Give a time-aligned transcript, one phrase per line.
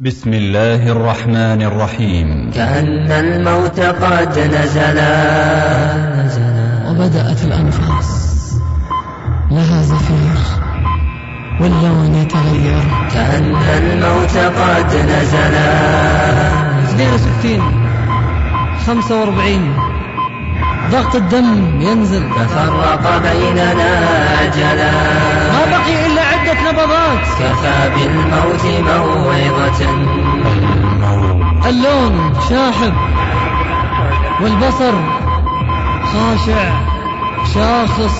[0.00, 2.50] بسم الله الرحمن الرحيم.
[2.54, 5.12] كأن الموت قد نزلا
[6.90, 8.10] وبدأت الأنفاس.
[9.50, 10.38] لها زفير.
[11.60, 12.82] واللون يتغير.
[13.14, 15.72] كأن الموت قد نزلا
[16.84, 17.60] 62
[18.86, 19.76] 45
[20.92, 22.22] ضغط الدم ينزل.
[22.30, 23.90] ففرق بيننا
[24.42, 24.92] أجلا.
[25.52, 26.09] ما بقي
[26.50, 27.20] عدة نبضات.
[27.38, 29.80] كفى بالموت موعظة.
[31.68, 32.14] اللون
[32.48, 32.94] شاحب
[34.42, 34.92] والبصر
[36.12, 36.80] خاشع
[37.54, 38.18] شاخص.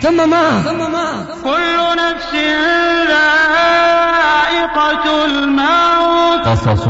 [0.00, 2.32] ثم ما؟ ثم ما؟ كل نفس
[3.08, 6.42] ذائقة الموت.
[6.48, 6.86] قصص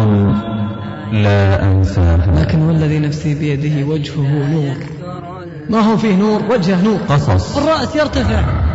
[1.13, 2.33] لا أنساها.
[2.37, 4.77] لكن والذي نفسي بيده وجهه نور.
[5.71, 6.99] ما هو فيه نور؟ وجهه نور.
[7.09, 7.57] قصص.
[7.57, 8.68] الرأس يرتفع.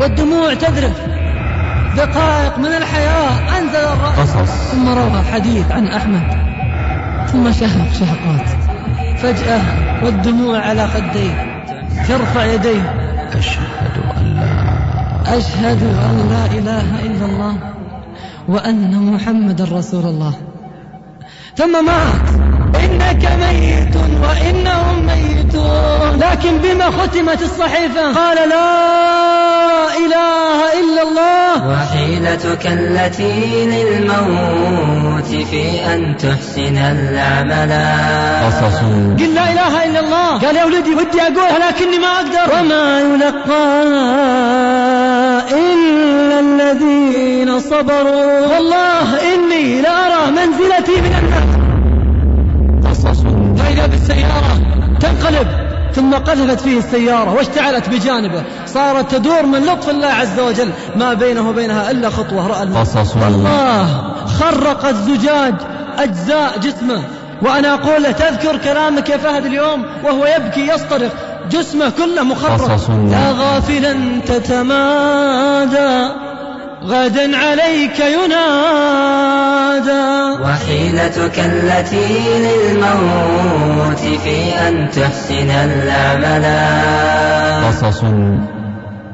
[0.00, 1.00] والدموع تذرف.
[1.96, 4.18] دقائق من الحياة أنزل الرأس.
[4.18, 4.70] قصص.
[4.72, 6.22] ثم روى حديث عن أحمد.
[7.32, 8.48] ثم شهق شهقات.
[9.18, 9.60] فجأة
[10.04, 11.62] والدموع على خديه.
[12.08, 12.94] ترفع يديه.
[13.38, 17.58] أشهد أن لا أشهد أن لا إله إلا الله
[18.48, 20.34] وأن محمد رسول الله.
[21.56, 22.28] ثم مات.
[22.84, 26.18] إنك ميت وإنهم ميتون.
[26.18, 29.45] لكن بما ختمت الصحيفة قال لا
[29.86, 31.68] إله إلا الله.
[31.68, 37.72] وحيلتك التي للموت في أن تحسن العمل.
[38.46, 38.78] قصص.
[39.18, 40.38] قل لا إله إلا الله.
[40.38, 42.58] قال يا ولدي ودي أقولها لكني ما أقدر.
[42.60, 43.86] وما يلقاها
[45.50, 48.54] إلا الذين صبروا.
[48.54, 51.48] والله إني لأرى منزلتي من النار.
[52.90, 53.22] قصص.
[53.62, 54.60] فإذا بالسيارة
[55.00, 55.65] تنقلب.
[55.96, 58.44] ثم قذفت فيه السيارة واشتعلت بجانبه.
[58.66, 60.70] صارت تدور من لطف الله عز وجل.
[60.96, 62.46] ما بينه وبينها إلا خطوة.
[62.46, 62.78] رأى الموت.
[62.78, 64.14] قصص والله.
[64.40, 65.54] خرق الزجاج
[65.98, 67.02] أجزاء جسمه.
[67.42, 71.12] وأنا أقول له تذكر كلامك يا فهد اليوم وهو يبكي يصطرخ.
[71.50, 72.70] جسمه كله مخرق.
[73.10, 76.25] يا غافلا تتمادى.
[76.86, 78.42] غدا عليك ينادى.
[80.42, 86.44] وحيلتك التي للموت في أن تحسن العمل
[87.66, 88.04] قصص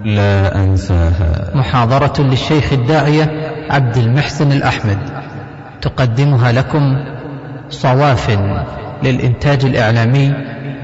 [0.04, 1.50] لا أنساها.
[1.54, 3.30] محاضرة للشيخ الداعية
[3.70, 4.98] عبد المحسن الأحمد.
[5.82, 6.82] تقدمها لكم
[7.70, 8.38] صواف
[9.02, 10.32] للإنتاج الإعلامي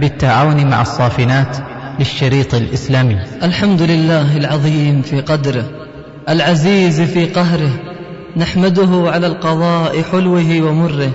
[0.00, 1.56] بالتعاون مع الصافنات
[1.98, 3.18] للشريط الإسلامي.
[3.42, 5.77] الحمد لله العظيم في قدره.
[6.28, 7.70] العزيز في قهره
[8.36, 11.10] نحمده على القضاء حلوة ومره.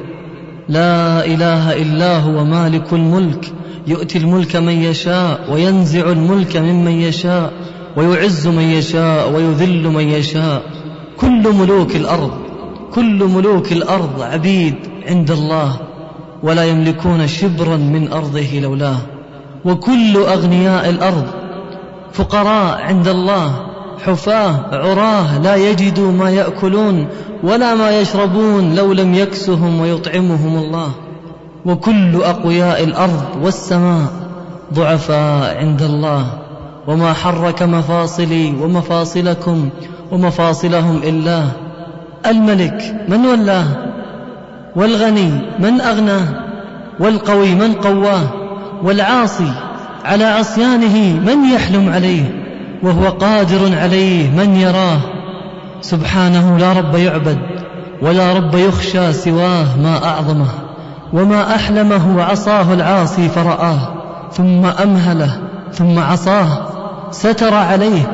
[0.69, 3.53] لا إله إلا هو مالك الملك
[3.88, 7.53] يؤتي الملك من يشاء وينزع الملك ممن يشاء
[7.97, 10.62] ويعز من يشاء ويذل من يشاء.
[11.18, 12.31] كل ملوك الأرض
[12.94, 14.75] كل ملوك الأرض عبيد
[15.07, 15.79] عند الله
[16.44, 18.97] ولا يملكون شبرا من أرضه لولاه.
[19.66, 21.28] وكل أغنياء الأرض
[22.13, 23.72] فقراء عند الله
[24.06, 27.08] حفاة عراه لا يجدوا ما يأكلون
[27.44, 30.91] ولا ما يشربون لو لم يكسهم ويطعمهم الله.
[31.66, 34.08] وكل أقوياء الأرض والسماء
[34.74, 36.25] ضعفاء عند الله.
[36.88, 39.69] وما حرك مفاصلي ومفاصلكم
[40.12, 41.44] ومفاصلهم إلا
[42.25, 43.66] الملك من ولاه؟
[44.75, 46.28] والغني من أغناه؟
[47.00, 48.24] والقوي من قواه؟
[48.84, 49.52] والعاصي
[50.06, 52.43] على عصيانه من يحلم عليه؟
[52.84, 55.00] وهو قادر عليه من يراه.
[55.84, 57.40] سبحانه لا رب يعبد
[58.02, 60.48] ولا رب يخشى سواه ما أعظمه
[61.14, 63.80] وما أحلمه عصاه العاصي فرآه
[64.32, 65.38] ثم أمهله
[65.74, 66.48] ثم عصاه
[67.12, 68.12] ستر عليه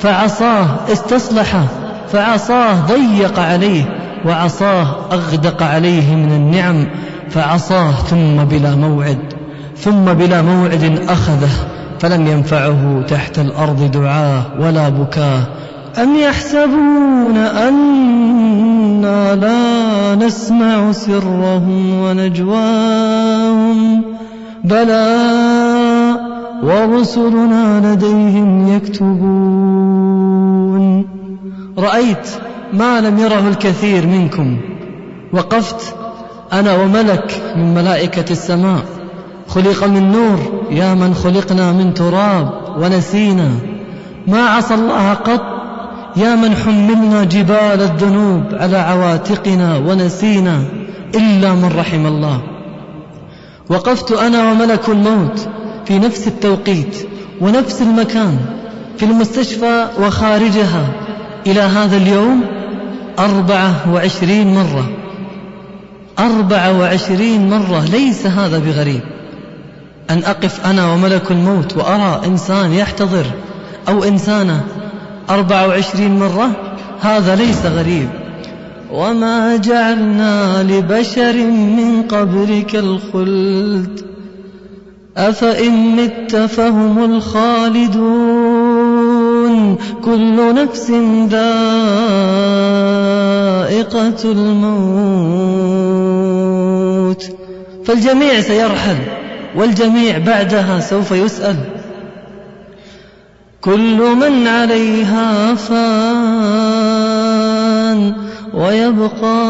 [0.00, 1.64] فعصاه استصلحه
[2.08, 3.84] فعصاه ضيق عليه
[4.24, 6.86] وعصاه أغدق عليه من النعم
[7.30, 9.18] فعصاه ثم بلا موعد
[9.76, 11.77] ثم بلا موعد أخذه.
[12.00, 15.42] فلم ينفعه تحت الأرض دعاه ولا بكاه.
[16.02, 24.02] أم يحسبون أنا لا نسمع سرهم ونجواهم؟
[24.64, 25.18] بلى
[26.62, 30.08] ورسلنا لديهم يكتبون.
[31.78, 32.28] رأيت
[32.72, 34.56] ما لم يره الكثير منكم.
[35.32, 35.94] وقفت
[36.52, 38.97] أنا وملك من ملائكة السماء.
[39.48, 40.38] خلق من نور.
[40.70, 43.50] يا من خلقنا من تراب ونسينا.
[44.26, 45.42] ما عصى الله قط.
[46.16, 50.62] يا من حملنا جبال الذنوب على عواتقنا ونسينا
[51.14, 52.40] إلا من رحم الله.
[53.70, 55.48] وقفت أنا وملك الموت
[55.84, 56.96] في نفس التوقيت
[57.40, 58.36] ونفس المكان
[58.96, 60.86] في المستشفى وخارجها
[61.46, 62.44] إلى هذا اليوم
[63.18, 64.88] أربعة وعشرين مرة.
[66.18, 67.84] أربعة وعشرين مرة.
[67.92, 69.00] ليس هذا بغريب.
[70.10, 73.26] أن أقف أنا وملك الموت وأرى إنسان يحتضر
[73.88, 74.64] أو إنسانة
[75.30, 76.50] أربعة وعشرين مرة
[77.00, 78.08] هذا ليس غريب.
[78.92, 84.00] وما جعلنا لبشر من قبلك الخلد
[85.16, 88.48] أفإن مت فهم الخالدون.
[90.04, 90.90] كل نفس
[91.30, 91.52] ذائقة
[94.24, 94.88] الموت.
[97.84, 98.96] فالجميع سيرحل
[99.56, 101.56] والجميع بعدها سوف يسأل.
[103.60, 106.98] كل من عليها فان
[108.54, 109.46] ويبقى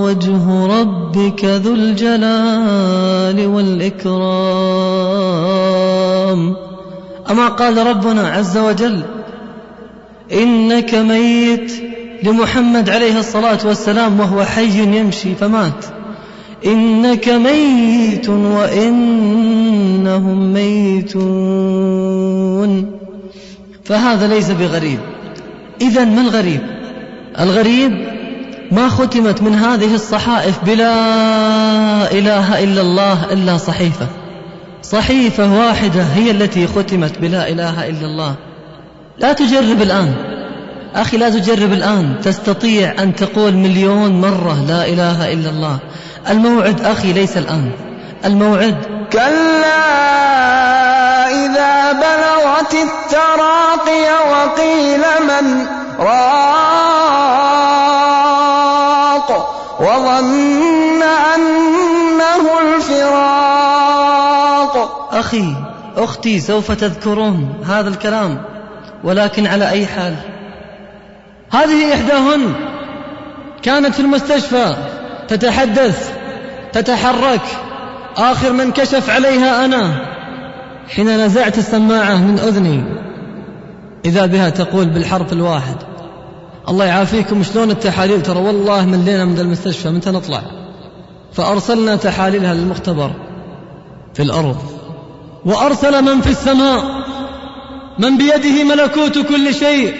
[0.00, 4.16] وجه ربك ذو الجلال والإكرام.
[7.30, 9.02] أما قال ربنا عز وجل
[10.32, 11.72] إنك ميت
[12.22, 15.95] لمحمد عليه الصلاة والسلام وهو حي يمشي فمات.
[16.66, 19.32] إنك ميت وإنهم
[20.52, 21.86] ميتون.
[23.84, 24.98] فهذا ليس بغريب.
[25.80, 26.60] إذا ما الغريب؟
[27.40, 27.92] الغريب
[28.72, 30.92] ما ختمت من هذه الصحائف بلا
[32.12, 34.06] إله إلا الله إلا صحيفة.
[34.82, 38.34] صحيفة واحدة هي التي ختمت بلا إله إلا الله.
[39.18, 40.14] لا تجرب الآن.
[40.94, 42.14] أخي لا تجرب الآن.
[42.22, 45.78] تستطيع أن تقول مليون مرة لا إله إلا الله.
[46.28, 47.70] الموعد أخي ليس الآن.
[48.24, 48.76] الموعد.
[49.12, 49.86] كلا
[51.44, 55.66] إذا بلغت التراقي وقيل من
[55.98, 56.46] راق
[59.80, 61.02] وظن
[61.34, 62.44] أنه
[62.76, 63.96] الفراق.
[65.12, 65.54] أخي
[65.96, 68.42] أختي سوف تذكرون هذا الكلام
[69.04, 70.14] ولكن على أي حال؟
[71.50, 72.54] هذه إحداهن
[73.62, 74.76] كانت في المستشفى.
[75.28, 76.12] تتحدث
[76.72, 77.40] تتحرك.
[78.16, 79.92] آخر من كشف عليها أنا.
[80.88, 82.84] حين نزعت السماعة من أذني.
[84.04, 85.76] إذا بها تقول بالحرف الواحد.
[86.68, 90.42] الله يعافيكم شلون التحاليل؟ ترى والله ملينا من المستشفى متى نطلع؟
[91.32, 93.10] فأرسلنا تحاليلها للمختبر
[94.14, 94.56] في الأرض.
[95.44, 96.82] وأرسل من في السماء.
[97.98, 99.94] من بيده ملكوت كل شيء.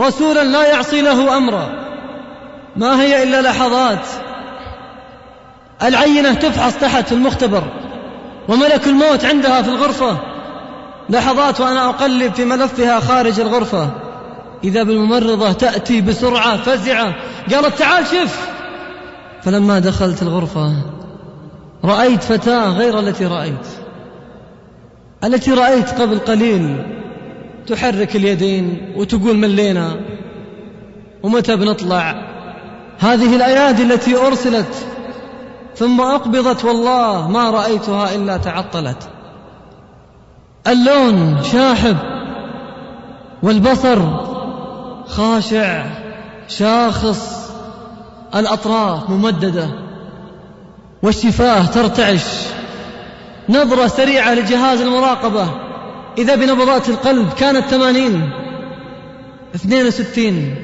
[0.00, 1.68] رسولا لا يعصي له أمرا.
[2.76, 4.06] ما هي إلا لحظات.
[5.82, 7.64] العينة تفحص تحت في المختبر
[8.48, 10.18] وملك الموت عندها في الغرفة.
[11.10, 13.90] لحظات وأنا أقلب في ملفها خارج الغرفة.
[14.64, 17.14] إذا بالممرضة تأتي بسرعة فزعة
[17.52, 18.48] قالت تعال شف.
[19.42, 20.72] فلما دخلت الغرفة
[21.84, 23.66] رأيت فتاة غير التي رأيت.
[25.24, 26.76] التي رأيت قبل قليل
[27.66, 29.96] تحرك اليدين وتقول ملينا
[31.22, 32.32] ومتى بنطلع؟
[32.98, 34.86] هذه الأيادي التي أرسلت
[35.76, 39.08] ثم أقبضت والله ما رأيتها إلا تعطلت.
[40.66, 41.96] اللون شاحب
[43.42, 43.98] والبصر
[45.06, 45.84] خاشع
[46.48, 47.50] شاخص
[48.34, 49.68] الأطراف ممددة
[51.02, 52.24] والشفاه ترتعش.
[53.48, 55.48] نظرة سريعة لجهاز المراقبة.
[56.18, 58.30] إذا بنبضات القلب كانت ثمانين
[59.54, 60.56] اثنين وستين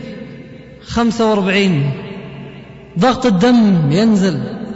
[0.86, 1.92] خمسة وأربعين.
[2.98, 4.67] ضغط الدم ينزل.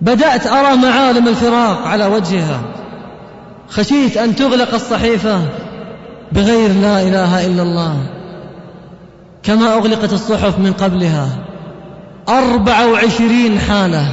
[0.00, 2.60] بدأت أرى معالم الفراق على وجهها.
[3.68, 5.40] خشيت أن تغلق الصحيفة
[6.32, 7.96] بغير لا إله إلا الله.
[9.42, 11.28] كما أغلقت الصحف من قبلها.
[12.28, 14.06] أربع وعشرين حالة.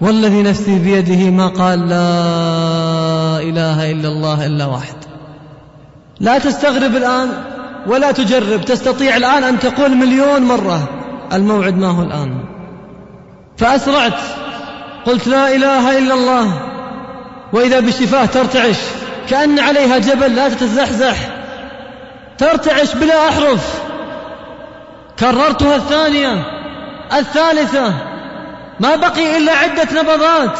[0.00, 2.06] والذي نفسي بيده ما قال لا
[3.42, 4.96] إله إلا الله إلا واحد.
[6.20, 7.28] لا تستغرب الآن
[7.86, 8.60] ولا تجرب.
[8.64, 10.88] تستطيع الآن أن تقول مليون مرة.
[11.32, 12.44] الموعد ما هو الآن.
[13.56, 14.45] فأسرعت.
[15.06, 16.60] قلت لا إله إلا الله
[17.52, 18.76] وإذا بالشفاه ترتعش
[19.30, 21.16] كأن عليها جبل لا تتزحزح
[22.38, 23.82] ترتعش بلا أحرف.
[25.18, 26.42] كررتها الثانية
[27.12, 27.94] الثالثة
[28.80, 30.58] ما بقي إلا عدة نبضات.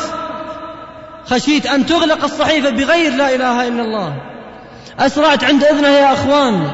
[1.31, 4.15] خشيت أن تغلق الصحيفة بغير لا إله إلا الله.
[5.01, 6.71] أسرعت عند إذنها يا أخوان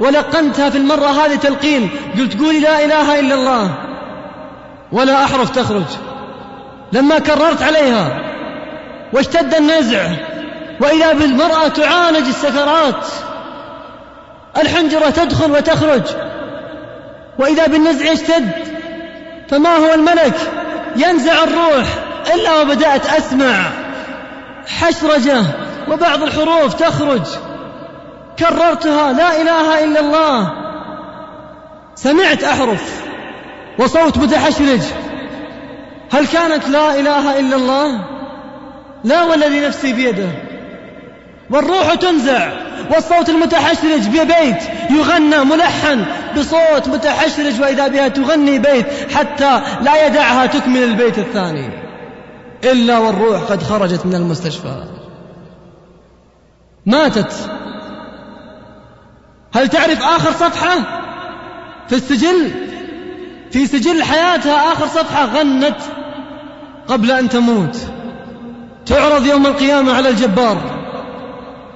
[0.00, 3.74] ولقنتها في المرة هذه تلقين قلت قولي لا إله إلا الله
[4.92, 5.84] ولا أحرف تخرج.
[6.94, 8.20] لما كررت عليها
[9.12, 10.02] واشتد النزع
[10.80, 13.06] وإذا بالمرأة تعالج السكرات
[14.56, 16.02] الحنجرة تدخل وتخرج
[17.38, 18.50] وإذا بالنزع يشتد
[19.48, 20.34] فما هو الملك؟
[20.96, 21.86] ينزع الروح
[22.34, 23.70] إلا وبدأت أسمع
[24.66, 25.42] حشرجة
[25.88, 27.22] وبعض الحروف تخرج.
[28.38, 30.52] كررتها لا إله إلا الله.
[31.94, 33.04] سمعت أحرف
[33.78, 34.80] وصوت متحشرج.
[36.14, 38.04] هل كانت لا إله إلا الله؟
[39.04, 40.28] لا والذي نفسي بيده.
[41.50, 42.52] والروح تنزع
[42.94, 46.04] والصوت المتحشرج ببيت يغنى ملحن
[46.36, 51.70] بصوت متحشرج وإذا بها تغني بيت حتى لا يدعها تكمل البيت الثاني.
[52.64, 54.84] إلا والروح قد خرجت من المستشفى.
[56.86, 57.32] ماتت.
[59.54, 60.76] هل تعرف آخر صفحة؟
[61.88, 62.50] في السجل؟
[63.50, 65.76] في سجل حياتها آخر صفحة غنت
[66.88, 67.76] قبل أن تموت.
[68.86, 70.56] تعرض يوم القيامة على الجبار.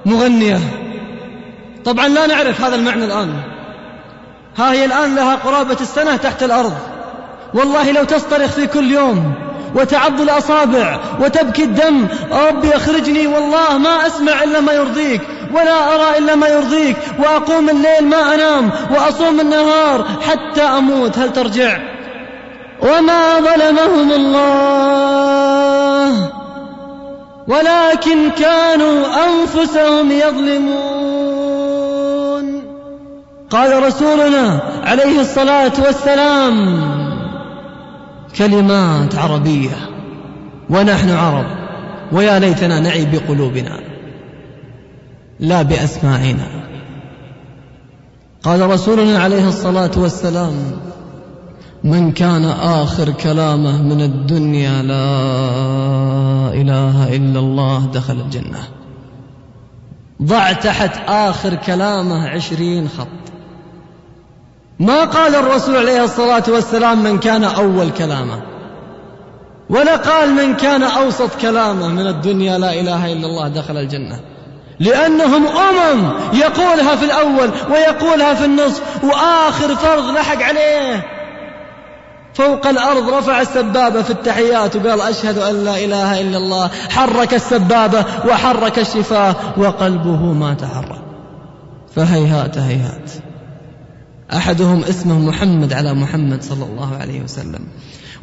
[0.05, 0.59] مغنية.
[1.85, 3.33] طبعا لا نعرف هذا المعنى الآن.
[4.57, 6.73] ها هي الآن لها قرابة السنة تحت الأرض.
[7.53, 9.33] والله لو تصطرخ في كل يوم
[9.75, 15.21] وتعض الأصابع وتبكي الدم ربي أخرجني والله ما أسمع إلا ما يرضيك
[15.53, 21.19] ولا أرى إلا ما يرضيك وأقوم الليل ما أنام وأصوم النهار حتى أموت.
[21.19, 21.79] هل ترجع؟
[22.81, 24.69] وما ظلمهم الله
[27.47, 31.49] ولكن كانوا أنفسهم يظلمون
[33.49, 36.79] قال رسولنا عليه الصلاة والسلام
[38.37, 39.89] كلمات عربية
[40.69, 41.45] ونحن عرب
[42.11, 43.79] ويا ليتنا نعي بقلوبنا
[45.39, 46.59] لا بأسماعنا
[48.43, 50.53] قال رسولنا عليه الصلاة والسلام
[51.83, 58.59] من كان آخر كلامه من الدنيا لا إله إلا الله دخل الجنة.
[60.23, 63.07] ضع تحت آخر كلامه عشرين خط.
[64.79, 68.41] ما قال الرسول عليه الصلاة والسلام من كان أول كلامه؟
[69.69, 74.19] ولا قال من كان أوسط كلامه من الدنيا لا إله إلا الله دخل الجنة.
[74.79, 81.18] لأنهم أمم يقولها في الأول ويقولها في النصف وآخر فرض لحق عليه.
[82.33, 86.67] فوق الأرض رفع السبابة في التحيات وقال أشهد أن لا إله إلا الله.
[86.67, 91.01] حرك السبابة وحرك الشفاه وقلبه ما تحرك.
[91.95, 93.11] فهيهات هيهات.
[94.33, 97.67] أحدهم اسمه محمد على محمد صلى الله عليه وسلم.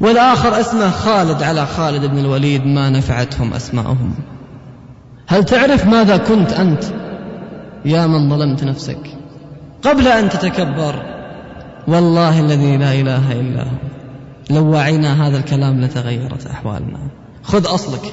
[0.00, 4.14] والآخر اسمه خالد على خالد بن الوليد ما نفعتهم أسماءهم
[5.26, 6.84] هل تعرف ماذا كنت أنت؟
[7.84, 9.00] يا من ظلمت نفسك.
[9.82, 11.02] قبل أن تتكبر
[11.88, 13.95] والله الذي لا إله إلا هو.
[14.50, 16.98] لو وعينا هذا الكلام لتغيرت أحوالنا.
[17.42, 18.12] خذ أصلك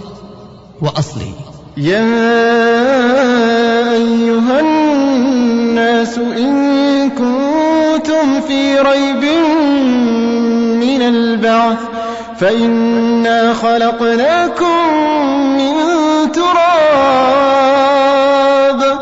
[0.81, 1.31] وأصلي.
[1.77, 2.03] يا
[3.93, 9.23] أيها الناس إن كنتم في ريب
[10.83, 11.77] من البعث
[12.37, 14.77] فإنا خلقناكم
[15.57, 15.73] من
[16.31, 16.63] تراب.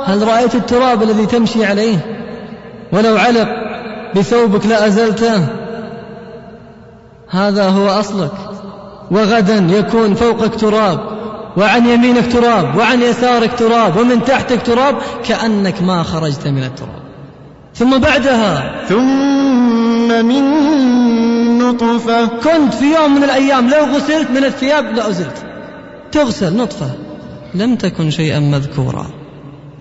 [0.05, 1.97] هل رأيت التراب الذي تمشي عليه؟
[2.93, 3.47] ولو علق
[4.15, 5.60] بثوبك لأزلته.
[7.31, 8.31] هذا هو أصلك.
[9.11, 10.99] وغدا يكون فوقك تراب
[11.57, 17.01] وعن يمينك تراب وعن يسارك تراب ومن تحتك تراب كأنك ما خرجت من التراب.
[17.75, 20.43] ثم بعدها ثم من
[21.57, 22.25] نطفة.
[22.25, 25.45] كنت في يوم من الأيام لو غسلت من الثياب لأزلت
[26.11, 26.89] تغسل نطفة
[27.53, 29.05] لم تكن شيئا مذكورا.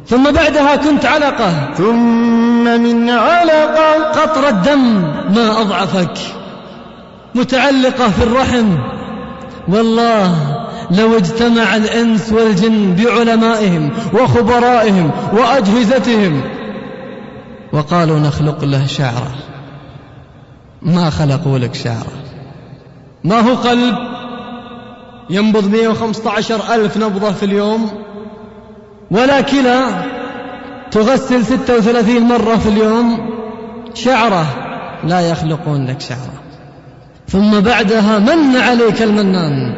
[0.06, 1.74] ثم بعدها كنت علقة.
[1.74, 4.10] ثم من علقة.
[4.10, 5.02] قطر الدم
[5.34, 6.39] ما أضعفك.
[7.34, 8.76] متعلقة في الرحم.
[9.68, 10.56] والله
[10.90, 16.42] لو اجتمع الإنس والجن بعلمائهم وخبرائهم وأجهزتهم
[17.72, 19.34] وقالوا نخلق له شعرة.
[20.82, 22.12] ما خلقوا لك شعرة.
[23.24, 23.94] ما هو قلب؟
[25.30, 27.90] ينبض 115 ألف نبضة في اليوم.
[29.10, 30.04] ولا كلى.
[30.90, 33.30] تغسل 36 مرة في اليوم.
[33.94, 34.46] شعرة.
[35.04, 36.39] لا يخلقون لك شعرة.
[37.30, 39.74] ثم بعدها من عليك المنان.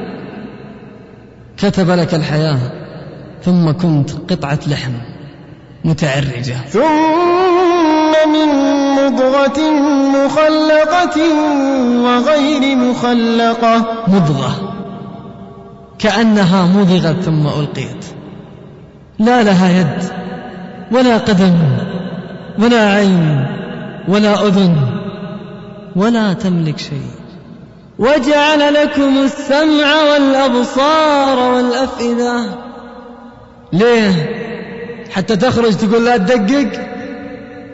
[1.57, 2.59] كتب لك الحياة
[3.43, 4.93] ثم كنت قطعة لحم
[5.85, 6.55] متعرجة.
[6.69, 8.49] ثم من
[8.97, 9.61] مضغة
[10.17, 11.19] مخلقة
[12.05, 14.05] وغير مخلقة.
[14.09, 14.75] مضغة.
[15.99, 18.05] كأنها مضغت ثم ألقيت.
[19.19, 20.03] لا لها يد
[20.93, 21.55] ولا قدم
[22.59, 23.47] ولا عين
[24.09, 24.77] ولا أذن
[25.97, 27.22] ولا تملك شيء.
[28.03, 32.45] وجعل لكم السمع والأبصار والأفئدة.
[33.73, 34.13] ليه؟
[35.13, 36.81] حتى تخرج تقول لا تدقق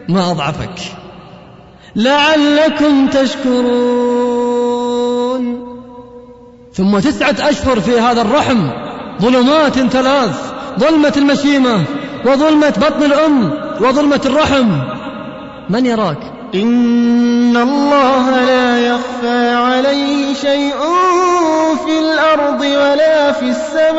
[0.08, 0.80] ما أضعفك.
[1.97, 4.18] لعلكم تشكرون.
[6.75, 8.70] ثم تسعة أشهر في هذا الرحم
[9.23, 11.85] ظلمات ثلاث ظلمة المشيمة
[12.26, 14.78] وظلمة بطن الأم وظلمة الرحم.
[15.70, 20.74] من يراك؟ إن الله لا يخفى عليه شيء
[21.84, 23.98] في الأرض ولا في السماء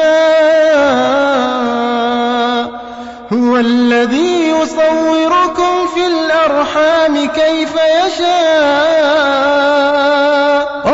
[3.33, 7.73] هو الذي يصوركم في الأرحام كيف
[8.05, 8.29] يشاء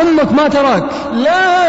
[0.01, 0.83] أمك ما تراك.
[1.13, 1.65] لا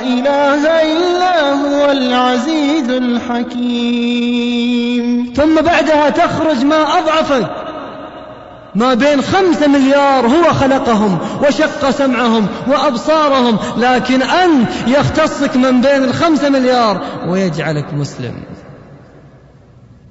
[0.00, 4.20] إله إلا هو العزيز الحكيم
[5.36, 7.69] ثم بعدها تخرج ما أضعفك
[8.74, 16.48] ما بين خمسة مليار هو خلقهم وشق سمعهم وأبصارهم لكن أنت يختصك من بين الخمسة
[16.48, 18.34] مليار ويجعلك مسلم.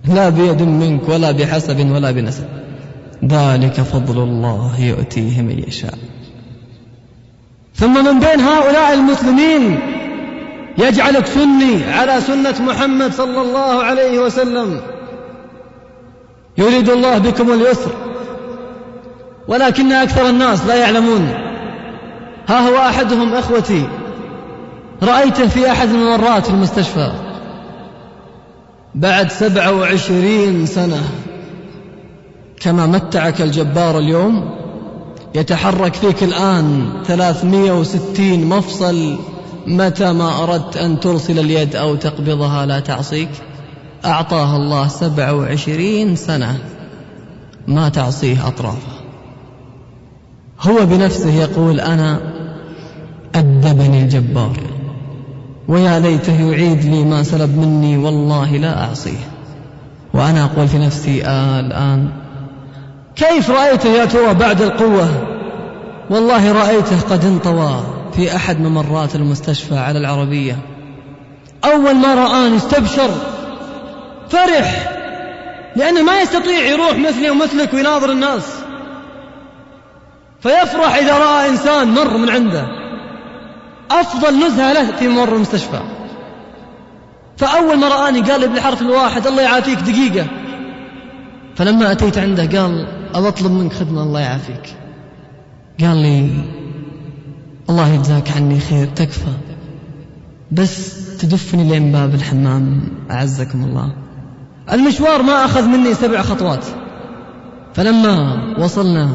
[0.05, 2.45] لا بيد منك ولا بحسب ولا بنسب.
[3.25, 5.93] ذلك فضل الله يؤتيه من يشاء.
[7.75, 9.79] ثم من بين هؤلاء المسلمين
[10.77, 14.81] يجعلك سني على سنة محمد صلى الله عليه وسلم.
[16.57, 18.08] يريد الله بكم اليسر.
[19.49, 21.29] ولكن أكثر الناس لا يعلمون.
[22.47, 23.87] ها هو أحدهم إخوتي.
[25.03, 27.11] رأيته في أحد الممرات في المستشفى.
[28.95, 31.03] بعد سبعة وعشرين سنة.
[32.61, 34.49] كما متعك الجبار اليوم
[35.35, 39.19] يتحرك فيك الآن ثلاثمية وستين مفصل
[39.67, 43.29] متى ما أردت أن ترسل اليد أو تقبضها لا تعصيك.
[44.05, 46.57] أعطاها الله سبعة وعشرين سنة.
[47.67, 48.98] ما تعصيه أطرافه
[50.61, 52.19] هو بنفسه يقول أنا
[53.35, 54.57] أدبني الجبار
[55.67, 59.29] ويا ليته يعيد لي ما سلب مني والله لا أعصيه.
[60.13, 62.09] وأنا أقول في نفسي آه الآن
[63.15, 65.09] كيف رأيته يا ترى بعد القوة؟
[66.09, 70.57] والله رأيته قد انطوى في أحد ممرات المستشفى على العربية.
[71.65, 73.09] أول ما رآني استبشر
[74.29, 74.91] فرح
[75.75, 78.43] لأنه ما يستطيع يروح مثلي ومثلك ويناظر الناس.
[80.41, 82.67] فيفرح إذا رأى إنسان مر من عنده.
[83.91, 85.79] أفضل نزهة له في ممر المستشفى.
[87.37, 90.27] فأول ما رآني قال لي بالحرف الواحد الله يعافيك دقيقة.
[91.55, 94.75] فلما أتيت عنده قال أطلب منك خدمة الله يعافيك.
[95.79, 96.29] قال لي
[97.69, 99.33] الله يجزاك عني خير تكفى.
[100.51, 103.93] بس تدفني لين باب الحمام أعزكم الله.
[104.71, 106.65] المشوار ما أخذ مني سبع خطوات.
[107.73, 109.09] فلما وصلنا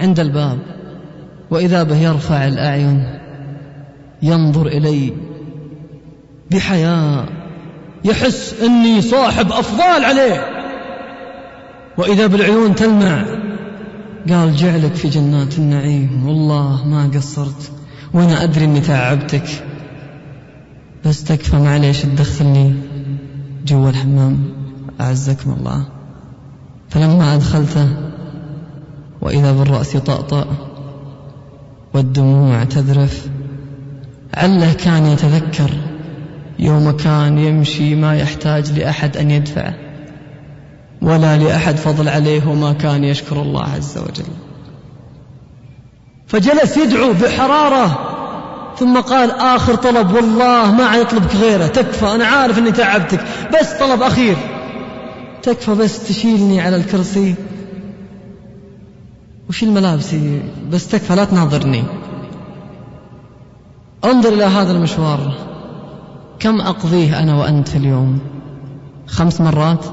[0.00, 0.58] عند الباب
[1.50, 3.18] وإذا به يرفع الأعين
[4.22, 5.12] ينظر إلي
[6.50, 7.28] بحياء
[8.04, 10.46] يحس أني صاحب أفضال عليه.
[11.98, 13.24] وإذا بالعيون تلمع
[14.30, 17.72] قال جعلك في جنات النعيم والله ما قصرت
[18.14, 19.48] وأنا أدري أني تعبتك.
[21.04, 22.74] بس تكفى معليش تدخلني
[23.66, 24.38] جوا الحمام.
[25.00, 25.86] أعزكم الله.
[26.88, 28.09] فلما أدخلته
[29.22, 30.46] وإذا بالرأس طأطأ
[31.94, 33.26] والدموع تذرف
[34.34, 35.70] عله كان يتذكر
[36.58, 39.74] يوم كان يمشي ما يحتاج لأحد أن يدفعه
[41.02, 44.30] ولا لأحد فضل عليه وما كان يشكر الله عز وجل.
[46.26, 47.98] فجلس يدعو بحرارة
[48.78, 53.20] ثم قال آخر طلب والله ما يطلبك غيره تكفى أنا عارف أني تعبتك
[53.54, 54.36] بس طلب أخير
[55.42, 57.34] تكفى بس تشيلني على الكرسي.
[59.50, 61.82] وشيل ملابسي بس تكفى لا تناظرني؟
[64.04, 65.34] انظر إلى هذا المشوار.
[66.38, 68.18] كم أقضيه أنا وأنت في اليوم؟
[69.06, 69.84] خمس مرات؟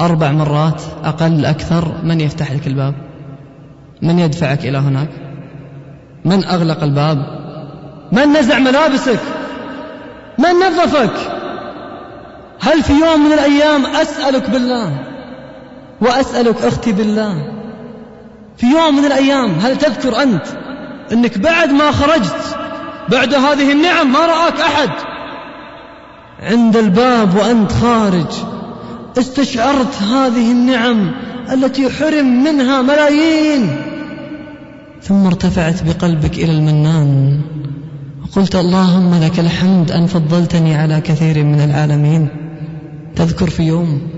[0.00, 2.94] أربع مرات؟ أقل؟ أكثر؟ من يفتح لك الباب؟
[4.02, 5.10] من يدفعك إلى هناك؟
[6.24, 7.18] من أغلق الباب؟
[8.12, 9.20] من نزع ملابسك؟
[10.38, 11.16] من نظفك؟
[12.60, 14.98] هل في يوم من الأيام أسألك بالله
[16.00, 17.63] وأسألك أختي بالله؟
[18.56, 20.46] في يوم من الأيام هل تذكر أنت
[21.12, 22.56] أنك بعد ما خرجت
[23.08, 24.90] بعد هذه النعم ما رآك أحد؟
[26.42, 28.26] عند الباب وأنت خارج
[29.18, 31.12] استشعرت هذه النعم
[31.52, 33.76] التي حرم منها ملايين
[35.02, 37.40] ثم ارتفعت بقلبك إلى المنان.
[38.22, 42.28] وقلت اللهم لك الحمد أن فضلتني على كثير من العالمين.
[43.16, 44.13] تذكر في يوم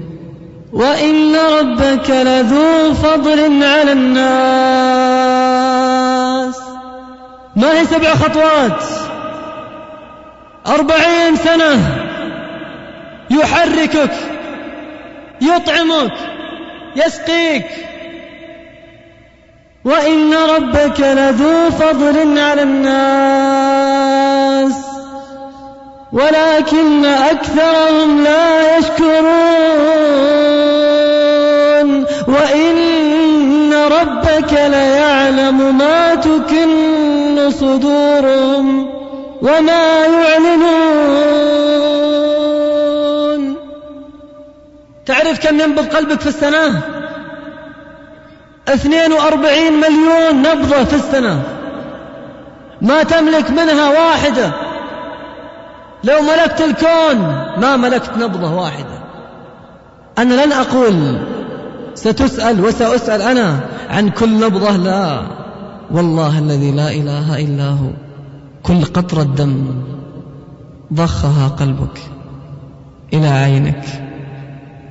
[0.76, 4.26] وإن ربك لذو فضل على الناس.
[7.56, 8.84] ما هي سبع خطوات؟
[10.66, 11.96] أربعين سنة.
[13.30, 14.12] يحركك
[15.40, 16.12] يطعمك
[16.96, 17.66] يسقيك.
[19.84, 23.96] وإن ربك لذو فضل على الناس.
[26.16, 29.26] ولكن أكثرهم لا يشكرون.
[32.28, 38.90] وإن ربك ليعلم ما تكن صدورهم
[39.42, 40.76] وما يعلنون.
[45.06, 46.80] تعرف كم ينبض قلبك في السنة؟
[48.68, 51.42] 42 مليون نبضة في السنة.
[52.80, 54.65] ما تملك منها واحدة.
[56.04, 57.18] لو ملكت الكون
[57.60, 58.98] ما ملكت نبضة واحدة.
[60.18, 61.18] أنا لن أقول
[61.94, 65.22] ستسأل وسأسأل أنا عن كل نبضة لا.
[65.90, 67.90] والله الذي لا إله إلا هو.
[68.62, 69.82] كل قطرة دم
[70.92, 72.00] ضخها قلبك
[73.12, 73.84] إلى عينك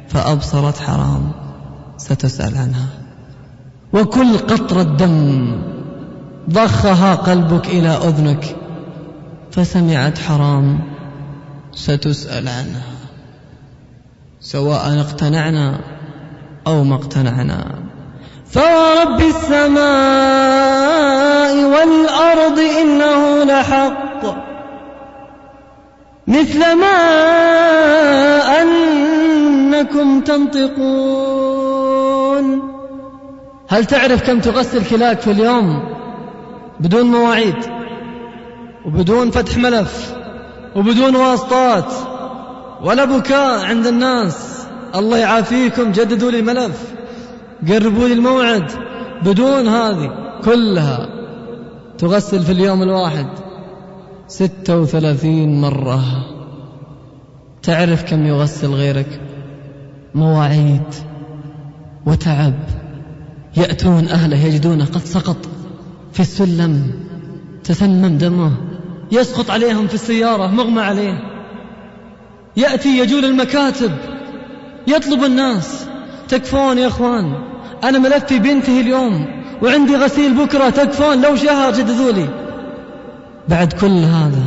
[0.07, 1.31] فأبصرت حرام
[1.97, 2.87] ستسأل عنها.
[3.93, 5.51] وكل قطرة دم
[6.49, 8.55] ضخها قلبك إلى أذنك
[9.51, 10.94] فسمعت حرام
[11.75, 12.95] ستسأل عنها
[14.39, 15.79] سواء اقتنعنا
[16.67, 17.65] أو ما اقتنعنا.
[18.45, 19.75] فورب السماء
[21.65, 24.25] والأرض إنه لحق
[26.27, 26.97] مثل ما
[28.61, 31.65] أنكم تنطقون.
[33.67, 35.83] هل تعرف كم تغسل كلاك في اليوم
[36.79, 37.55] بدون مواعيد
[38.85, 40.24] وبدون فتح ملف؟
[40.75, 41.93] وبدون واسطات
[42.83, 44.65] ولا بكاء عند الناس.
[44.95, 46.93] الله يعافيكم جددوا لي الملف
[47.67, 48.71] قربوا لي الموعد.
[49.25, 50.11] بدون هذه
[50.43, 51.09] كلها
[51.97, 53.27] تغسل في اليوم الواحد
[54.27, 56.01] ستة وثلاثين مرة.
[57.63, 59.21] تعرف كم يغسل غيرك؟
[60.15, 60.93] مواعيد
[62.05, 62.53] وتعب.
[63.57, 65.37] يأتون أهله يجدونه قد سقط
[66.13, 66.91] في السلم.
[67.63, 68.51] تسمم دمه.
[69.11, 71.19] يسقط عليهم في السيارة مغمى عليه.
[72.57, 73.91] يأتي يجول المكاتب.
[74.87, 75.85] يطلب الناس.
[76.27, 77.33] تكفون يا أخوان
[77.83, 79.25] أنا ملفي بينتهي اليوم
[79.61, 82.29] وعندي غسيل بكرة تكفون لو شهر جددوا لي
[83.49, 84.43] بعد كل هذا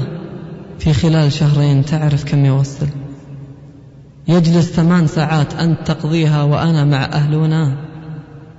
[0.79, 2.87] في خلال شهرين تعرف كم يوصل.
[4.29, 7.77] يجلس ثمان ساعات أنت تقضيها وأنا مع أهلنا.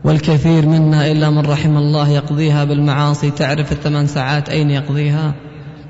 [0.03, 5.33] والكثير منا إلا من رحم الله يقضيها بالمعاصي تعرف الثمان ساعات أين يقضيها.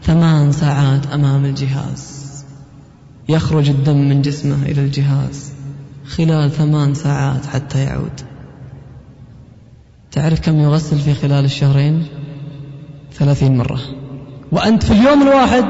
[0.04, 2.20] ثمان ساعات أمام الجهاز.
[3.30, 5.52] يخرج الدم من جسمه إلى الجهاز
[6.08, 8.22] خلال ثمان ساعات حتى يعود.
[10.12, 12.06] تعرف كم يغسل في خلال الشهرين؟
[13.14, 13.80] ثلاثين مرة.
[14.52, 15.66] وأنت في اليوم الواحد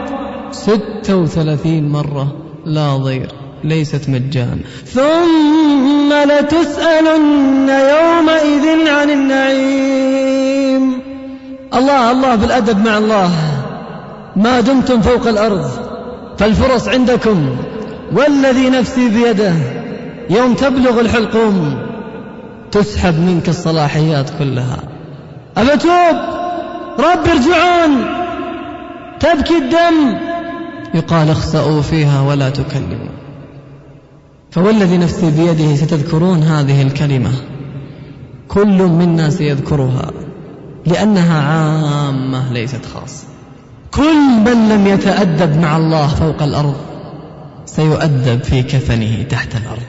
[0.51, 2.35] ستة وثلاثين مرة.
[2.65, 3.31] لا ضير
[3.63, 11.01] ليست مجان ثم لتسألن يومئذ عن النعيم.
[11.73, 13.58] الله الله بالأدب مع الله.
[14.35, 15.69] ما دمتم فوق الأرض
[16.37, 17.55] فالفرص عندكم.
[18.11, 19.53] والذي نفسي بيده
[20.29, 21.85] يوم تبلغ الحلقوم
[22.71, 24.77] تسحب منك الصلاحيات كلها.
[25.57, 26.15] أبتوب؟
[26.99, 28.05] رب ارجعون.
[29.19, 30.19] تبكي الدم.
[30.93, 33.09] يقال اخسأوا فيها ولا تكلموا.
[34.51, 37.31] فوالذي نفسي بيده ستذكرون هذه الكلمة.
[38.47, 40.11] كل منا سيذكرها
[40.85, 43.28] لأنها عامة ليست خاصة.
[43.91, 46.75] كل من لم يتأدب مع الله فوق الأرض
[47.65, 49.83] سيؤدب في كفنه تحت الأرض.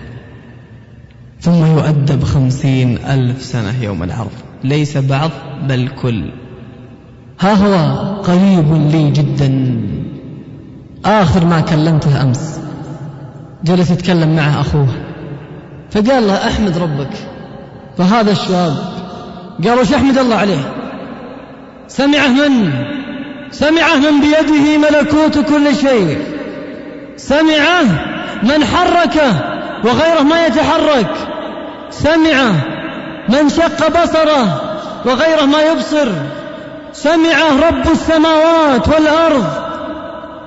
[1.40, 4.30] ثم يؤدب خمسين ألف سنة يوم العرض.
[4.64, 5.30] ليس بعض
[5.62, 6.30] بل كل.
[7.40, 9.80] ها هو قريب لي جدا.
[11.04, 12.60] آخر ما كلمته أمس.
[13.64, 14.88] جلس يتكلم معه أخوه.
[15.90, 17.10] فقال له أحمد ربك.
[17.98, 18.76] فهذا الشاب.
[19.64, 20.72] قال وش أحمد الله عليه؟
[21.88, 22.72] سمعه من؟
[23.50, 26.24] سمعه من بيده ملكوت كل شيء.
[27.16, 27.82] سمعه
[28.42, 29.32] من حركه
[29.84, 31.14] وغيره ما يتحرك.
[31.90, 32.52] سمعه
[33.28, 34.62] من شق بصره
[35.04, 36.08] وغيره ما يبصر.
[36.92, 39.44] سمعه رب السماوات والأرض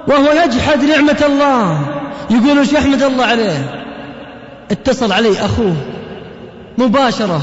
[0.08, 1.80] وهو يجحد نعمة الله.
[2.30, 3.84] يقول وش يحمد الله عليه؟
[4.72, 5.76] اتصل علي أخوه
[6.78, 7.42] مباشرة.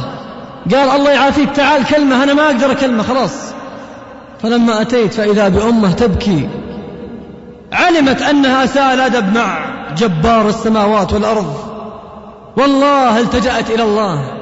[0.75, 3.50] قال الله يعافيك تعال كلمة أنا ما أقدر أكلمة خلاص.
[4.43, 6.49] فلما أتيت فإذا بأمه تبكي
[7.73, 11.55] علمت أنها أساء الأدب مع جبار السماوات والأرض.
[12.57, 14.33] والله التجأت إلى الله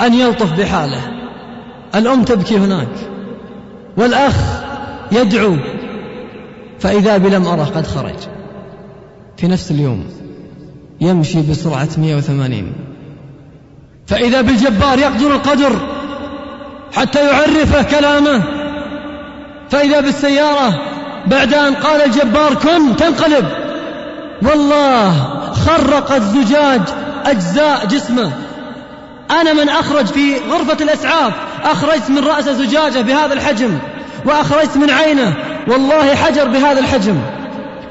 [0.00, 1.00] أن يلطف بحاله.
[1.94, 2.88] الأم تبكي هناك
[3.96, 4.34] والأخ
[5.12, 5.56] يدعو
[6.80, 8.18] فإذا بلم أره قد خرج.
[9.36, 10.04] في نفس اليوم
[11.00, 12.72] يمشي بسرعة 180
[14.06, 15.72] فإذا بالجبار يقدر القدر
[16.92, 18.61] حتى يعرفه كلامه.
[19.72, 20.80] فإذا بالسيارة
[21.26, 23.44] بعد أن قال الجبار كن تنقلب.
[24.42, 25.12] والله
[25.66, 26.80] خرقت زجاج
[27.26, 28.32] أجزاء جسمه.
[29.30, 31.32] أنا من أخرج في غرفة الإسعاف
[31.64, 33.78] أخرجت من رأسه زجاجة بهذا الحجم
[34.24, 35.34] وأخرجت من عينه.
[35.68, 37.16] والله حجر بهذا الحجم.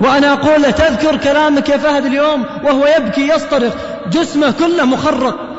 [0.01, 3.73] وأنا أقول له تذكر كلامك يا فهد اليوم وهو يبكي يصطرخ.
[4.11, 5.50] جسمه كله مخرق.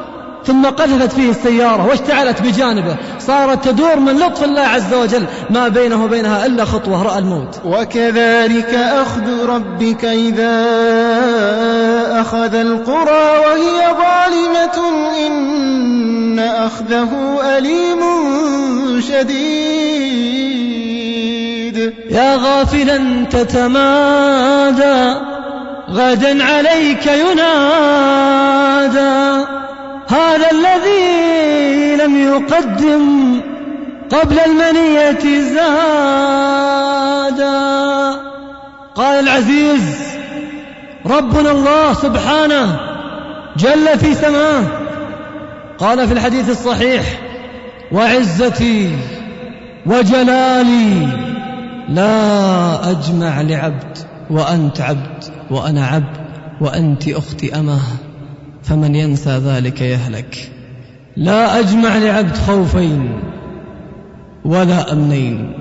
[0.47, 2.97] ثم قذفت فيه السيارة واشتعلت بجانبه.
[3.19, 7.61] صارت تدور من لطف الله عز وجل ما بينه وبينها إلا خطوة رأى الموت.
[7.65, 10.63] وكذلك أخذ ربك إذا
[12.21, 14.83] أخذ القرى وهي ظالمة.
[15.27, 18.01] إن أخذه أليم
[19.01, 20.33] شديد.
[22.11, 25.15] يا غافلا تتمادى
[25.91, 28.23] غدا عليك ينادى.
[30.13, 33.41] هذا الذي لم يقدم
[34.11, 36.13] قبل المنية زادا
[38.95, 39.97] قال العزيز
[41.07, 42.81] ربنا الله سبحانه
[43.57, 44.65] جل في سماه.
[45.79, 47.03] قال في الحديث الصحيح
[47.93, 48.97] وعزتي
[49.87, 51.09] وجلالي
[51.89, 53.99] لا أجمع لعبد
[54.31, 56.17] وأنت عبد وأنا عبد
[56.61, 57.81] وأنت أختي أمه.
[58.63, 60.51] فمن ينسى ذلك يهلك.
[61.17, 63.21] لا أجمع لعبد خوفين
[64.45, 65.53] ولا أمنين.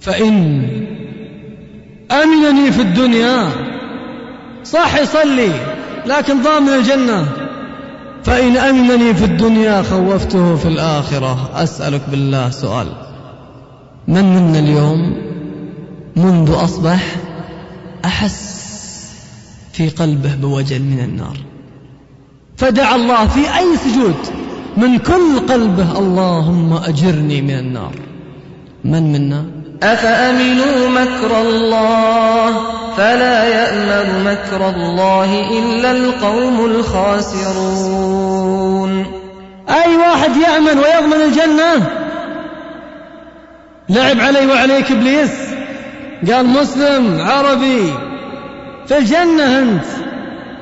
[0.00, 0.34] فإن
[2.10, 3.48] أمنني في الدنيا
[4.64, 5.52] صح يصلي
[6.06, 7.26] لكن ضامن الجنة.
[8.24, 11.50] فإن أمنني في الدنيا خوفته في الآخرة.
[11.54, 12.86] أسألك بالله سؤال.
[14.08, 15.16] من منا اليوم
[16.16, 17.16] منذ أصبح
[18.04, 18.64] أحس
[19.72, 21.36] في قلبه بوجل من النار؟
[22.56, 24.14] فدعا الله في أي سجود.
[24.76, 27.92] من كل قلبه اللهم أجرني من النار.
[28.84, 29.44] من منا؟
[29.82, 32.52] أفأمنوا مكر الله؟
[32.96, 37.44] فلا يأمن مكر الله إلا القوم الخاسرون.
[39.70, 41.90] أي واحد يأمن ويضمن الجنة؟
[43.88, 45.30] لعب علي وعليك إبليس.
[46.32, 47.94] قال مسلم عربي.
[48.86, 49.84] في الجنة أنت.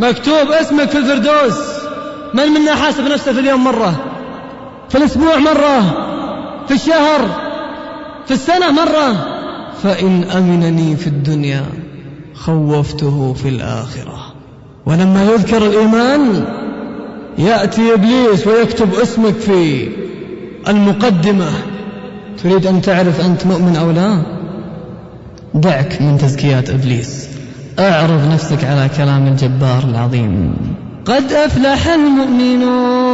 [0.01, 1.82] مكتوب اسمك في الفردوس.
[2.35, 3.95] من منا حاسب نفسه في اليوم مرة؟
[4.89, 5.81] في الأسبوع مرة؟
[6.69, 7.21] في الشهر؟
[8.27, 9.27] في السنة مرة؟
[9.83, 11.63] فإن أمنني في الدنيا
[12.35, 14.35] خوفته في الآخرة.
[14.87, 16.45] ولما يذكر الإيمان
[17.39, 19.89] يأتي إبليس ويكتب اسمك في
[20.69, 21.51] المقدمة.
[22.43, 24.23] تريد أن تعرف أنت مؤمن أو لا؟
[25.55, 27.29] دعك من تزكيات إبليس.
[27.79, 30.55] أعرض نفسك على كلام الجبار العظيم.
[31.07, 33.13] قد أفلح المؤمنون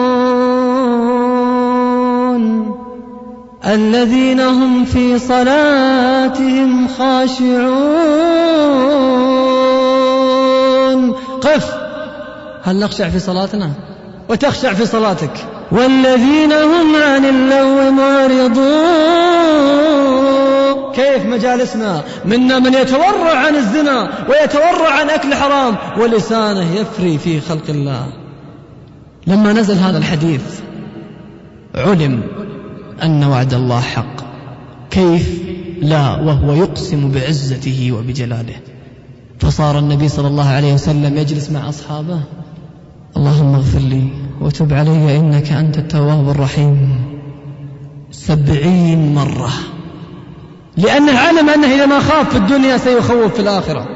[3.66, 7.68] الذين هم في صلاتهم خاشعون.
[11.40, 11.74] قف.
[12.62, 13.70] هل نخشع في صلاتنا؟
[14.28, 15.57] وتخشع في صلاتك.
[15.72, 19.08] والذين هم عن اللغو معرضون.
[20.94, 27.64] كيف مجالسنا؟ منا من يتورع عن الزنا ويتورع عن أكل حرام ولسانه يفري في خلق
[27.68, 28.12] الله.
[29.26, 30.42] لما نزل هذا الحديث
[31.74, 32.22] علم
[33.02, 34.16] أن وعد الله حق.
[34.90, 35.42] كيف؟
[35.82, 38.56] لا وهو يقسم بعزته وبجلاله.
[39.38, 42.20] فصار النبي صلى الله عليه وسلم يجلس مع أصحابه.
[43.16, 44.27] اللهم اغفر لي.
[44.40, 46.78] وتب علي إنك أنت التواب الرحيم.
[48.10, 49.52] سبعين مرة.
[50.76, 53.86] لأنه علم أنه إذا ما خاف في الدنيا سيخوف في الآخرة.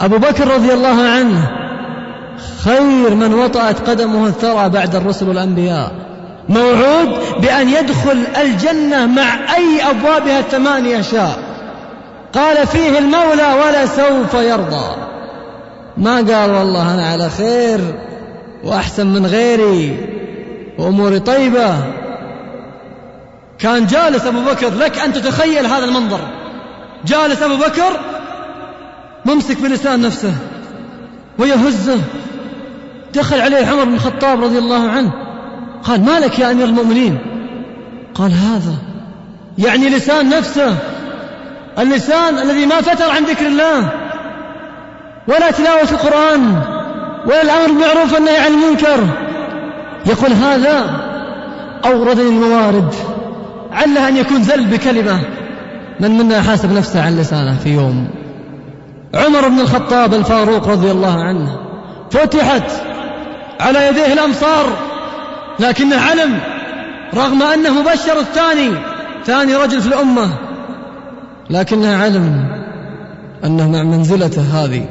[0.00, 1.50] أبو بكر رضي الله عنه
[2.58, 5.92] خير من وطأت قدمه الثرى بعد الرسل والأنبياء
[6.48, 7.08] موعود
[7.40, 11.38] بأن يدخل الجنة مع أي أبوابها الثمانية شاء
[12.32, 14.96] قال فيه المولى ولا سوف يرضى.
[15.96, 17.80] ما قال والله أنا على خير.
[18.64, 19.96] وأحسن من غيري
[20.78, 21.76] وأموري طيبة.
[23.58, 26.20] كان جالس أبو بكر لك أن تتخيل هذا المنظر.
[27.06, 28.00] جالس أبو بكر
[29.24, 30.34] ممسك بلسان نفسه
[31.38, 31.98] ويهزه.
[33.14, 35.12] دخل عليه عمر بن الخطاب رضي الله عنه.
[35.82, 37.18] قال ما لك يا أمير المؤمنين؟
[38.14, 38.74] قال هذا
[39.58, 40.76] يعني لسان نفسه
[41.78, 43.88] اللسان الذي ما فتر عن ذكر الله
[45.28, 46.71] ولا تلاوة القرآن.
[47.26, 49.06] ولا الأمر بالمعروف والنهي عن المنكر.
[50.06, 51.00] يقول هذا
[51.84, 52.94] أوردني الموارد
[53.72, 55.18] عله أن يكون زل بكلمة.
[56.00, 58.08] من منا حاسب نفسه عن لسانه في يوم.
[59.14, 61.58] عمر بن الخطاب الفاروق رضي الله عنه
[62.10, 62.70] فتحت
[63.60, 64.66] على يديه الأمصار
[65.60, 66.38] لكنه علم
[67.14, 68.70] رغم أنه بشر الثاني
[69.24, 70.30] ثاني رجل في الأمة
[71.50, 72.48] لكنه علم
[73.44, 74.86] أنه مع منزلته هذه.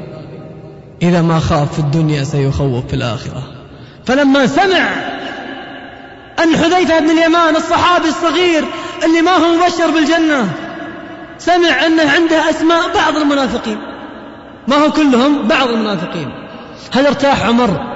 [1.01, 3.43] إذا ما خاف في الدنيا سيخوف في الآخرة.
[4.05, 4.89] فلما سمع
[6.43, 8.63] أن حذيفة بن اليمان الصحابي الصغير
[9.03, 10.49] اللي ما هو مبشر بالجنة
[11.37, 13.77] سمع أنه عنده أسماء بعض المنافقين.
[14.67, 16.31] ما هو كلهم بعض المنافقين.
[16.93, 17.95] هل ارتاح عمر؟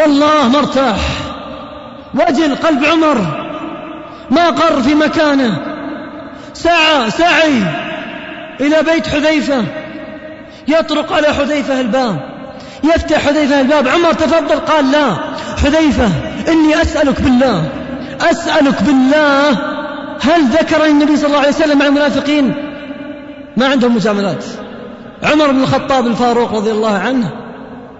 [0.00, 0.98] والله ما ارتاح.
[2.14, 3.48] وجل قلب عمر.
[4.30, 5.58] ما قر في مكانه.
[6.52, 7.62] سعى سعي
[8.60, 9.64] إلى بيت حذيفة.
[10.68, 12.20] يطرق على حذيفة الباب.
[12.84, 13.88] يفتح حذيفة الباب.
[13.88, 15.14] عمر تفضل قال لا.
[15.56, 16.06] حذيفة
[16.48, 17.70] إني أسألك بالله.
[18.20, 19.50] أسألك بالله.
[20.20, 22.54] هل ذكر النبي صلى الله عليه وسلم مع المنافقين؟
[23.56, 24.44] ما عندهم مجاملات.
[25.22, 27.30] عمر بن الخطاب الفاروق رضي الله عنه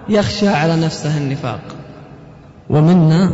[0.09, 1.61] يخشى على نفسه النفاق.
[2.69, 3.29] ومنا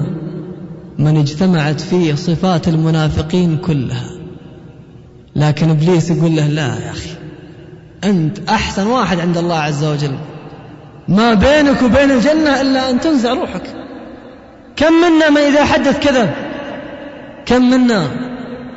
[1.00, 4.10] من اجتمعت فيه صفات المنافقين كلها.
[5.36, 7.19] لكن إبليس يقول له لا يا أخي.
[8.04, 10.16] أنت أحسن واحد عند الله عز وجل.
[11.08, 13.64] ما بينك وبين الجنة إلا أن تنزع روحك.
[14.76, 16.30] كم منا من إذا حدث كذب
[17.46, 18.08] كم منا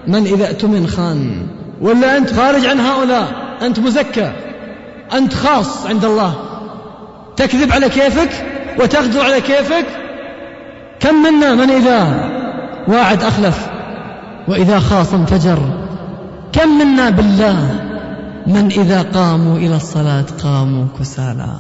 [0.07, 1.47] من إذا اؤتمن خان؟
[1.81, 3.29] ولا أنت خارج عن هؤلاء؟
[3.63, 4.33] أنت مزكى.
[5.13, 6.35] أنت خاص عند الله.
[7.37, 8.31] تكذب على كيفك
[8.79, 9.87] وتغدر على كيفك؟
[11.01, 12.31] كم منا من إذا
[12.89, 13.67] واعد أخلف
[14.49, 15.59] وإذا خاصم فجر
[16.53, 17.92] كم منا بالله؟
[18.47, 21.57] من إذا قاموا إلى الصلاة قاموا كسالى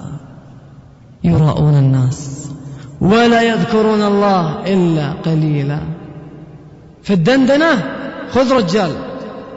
[1.24, 2.48] يراؤون الناس.
[3.00, 5.80] ولا يذكرون الله إلا قليلا.
[7.02, 7.82] في الدندنة
[8.32, 8.92] خذ رجال.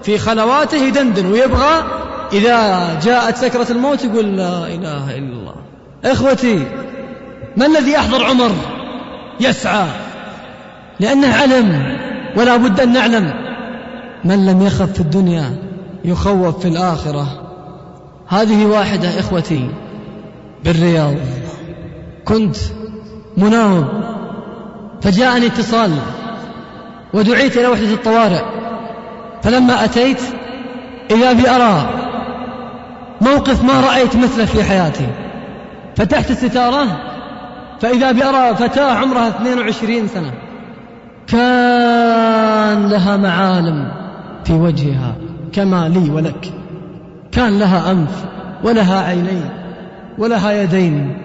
[0.04, 1.84] في خلواته يدندن ويبغى
[2.34, 5.56] إذا جاءت سكرة الموت يقول لا إله إلا الله.
[6.06, 6.68] إخوتي
[7.58, 8.52] ما الذي يحضر عمر؟
[9.40, 9.88] يسعى.
[11.00, 11.98] لأنه علم
[12.38, 13.34] ولا بد أن نعلم.
[14.26, 15.58] من لم يخف في الدنيا
[16.06, 17.28] يخوف في الآخرة.
[18.28, 19.70] هذه واحدة إخوتي
[20.64, 21.16] بالرياض.
[22.26, 22.56] كنت
[23.38, 23.86] مناوب
[25.02, 25.92] فجاءني اتصال
[27.14, 28.44] ودعيت إلى وحدة الطوارئ.
[29.44, 30.22] فلما أتيت
[31.12, 31.90] إذا بي أرى
[33.22, 35.08] موقف ما رأيت مثله في حياتي.
[35.96, 36.86] فتحت الستارة
[37.82, 40.32] فإذا بأرى فتاة عمرها 22 سنة.
[41.28, 43.92] كان لها معالم
[44.46, 45.16] في وجهها.
[45.56, 46.54] كما لي ولك.
[47.32, 48.26] كان لها أنف
[48.64, 49.50] ولها عينين
[50.18, 51.18] ولها يدين.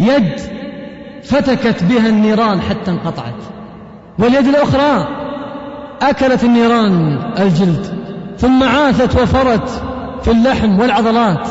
[0.00, 0.40] يد
[1.24, 3.42] فتكت بها النيران حتى انقطعت.
[4.18, 5.08] واليد الأخرى
[6.02, 7.86] أكلت النيران الجلد
[8.38, 9.68] ثم عاثت وفرت
[10.22, 11.48] في اللحم والعضلات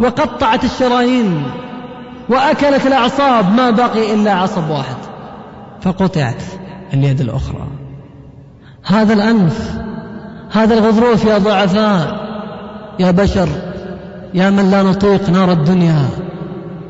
[0.00, 1.42] وقطعت الشرايين
[2.28, 4.96] وأكلت الأعصاب ما بقي إلا عصب واحد.
[5.80, 6.42] فقطعت
[6.94, 7.66] اليد الأخرى.
[8.84, 9.80] هذا الأنف
[10.52, 12.20] هذا الغضروف يا ضعفاء
[12.98, 13.48] يا بشر
[14.34, 16.08] يا من لا نطيق نار الدنيا.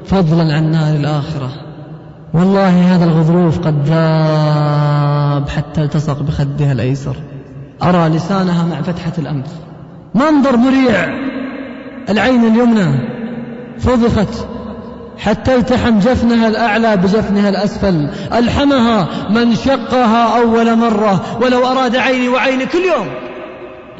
[0.06, 1.50] فضلا عن نار الآخرة.
[2.34, 7.16] والله هذا الغضروف قد ذاب حتى التصق بخدها الأيسر.
[7.82, 9.46] أرى لسانها مع فتحة الأنف
[10.14, 11.08] منظر مريع
[12.08, 12.98] العين اليمنى
[13.78, 14.46] فضخت
[15.18, 18.08] حتى التحم جفنها الأعلى بجفنها الأسفل.
[18.32, 23.29] ألحمها من شقها أول مرة ولو أراد عيني وعيني كل يوم.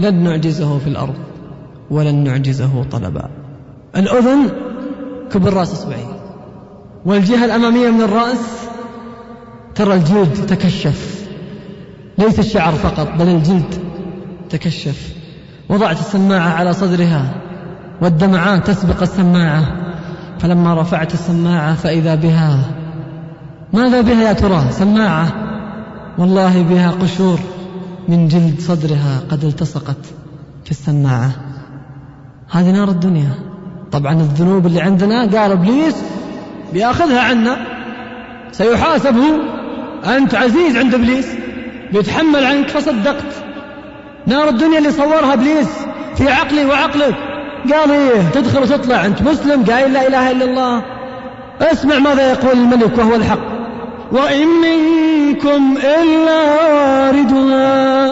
[0.01, 1.15] لن نعجزه في الأرض
[1.91, 3.29] ولن نعجزه طلبا.
[3.97, 4.51] الأذن
[5.33, 6.07] كبر رأس إصبعي
[7.07, 8.69] والجهة الأمامية من الرأس
[9.75, 11.27] ترى الجلد تكشف.
[12.19, 13.75] ليس الشعر فقط بل الجلد
[14.51, 15.15] تكشف.
[15.69, 17.35] وضعت السماعة على صدرها
[18.03, 19.77] والدمعات تسبق السماعة.
[20.39, 22.65] فلما رفعت السماعة فإذا بها
[23.73, 25.33] ماذا بها يا ترى؟ سماعة.
[26.19, 27.39] والله بها قشور.
[28.11, 30.05] من جلد صدرها قد التصقت
[30.65, 31.31] في السماعة.
[32.51, 33.35] هذه نار الدنيا.
[33.93, 35.97] طبعا الذنوب اللي عندنا قال إبليس
[36.73, 37.57] بيأخذها عنا.
[38.53, 39.41] سيحاسب هو
[40.17, 41.27] أنت عزيز عند إبليس.
[41.93, 42.69] بيتحمل عنك.
[42.69, 43.45] فصدقت.
[44.27, 45.69] نار الدنيا اللي صورها إبليس
[46.17, 47.15] في عقلي وعقلك.
[47.73, 49.07] قال إيه؟ تدخل وتطلع.
[49.07, 50.83] أنت مسلم؟ قايل لا إله إلا الله.
[51.61, 53.60] اسمع ماذا يقول الملك وهو الحق.
[54.13, 56.41] وإن منكم إلا
[56.73, 58.11] واردها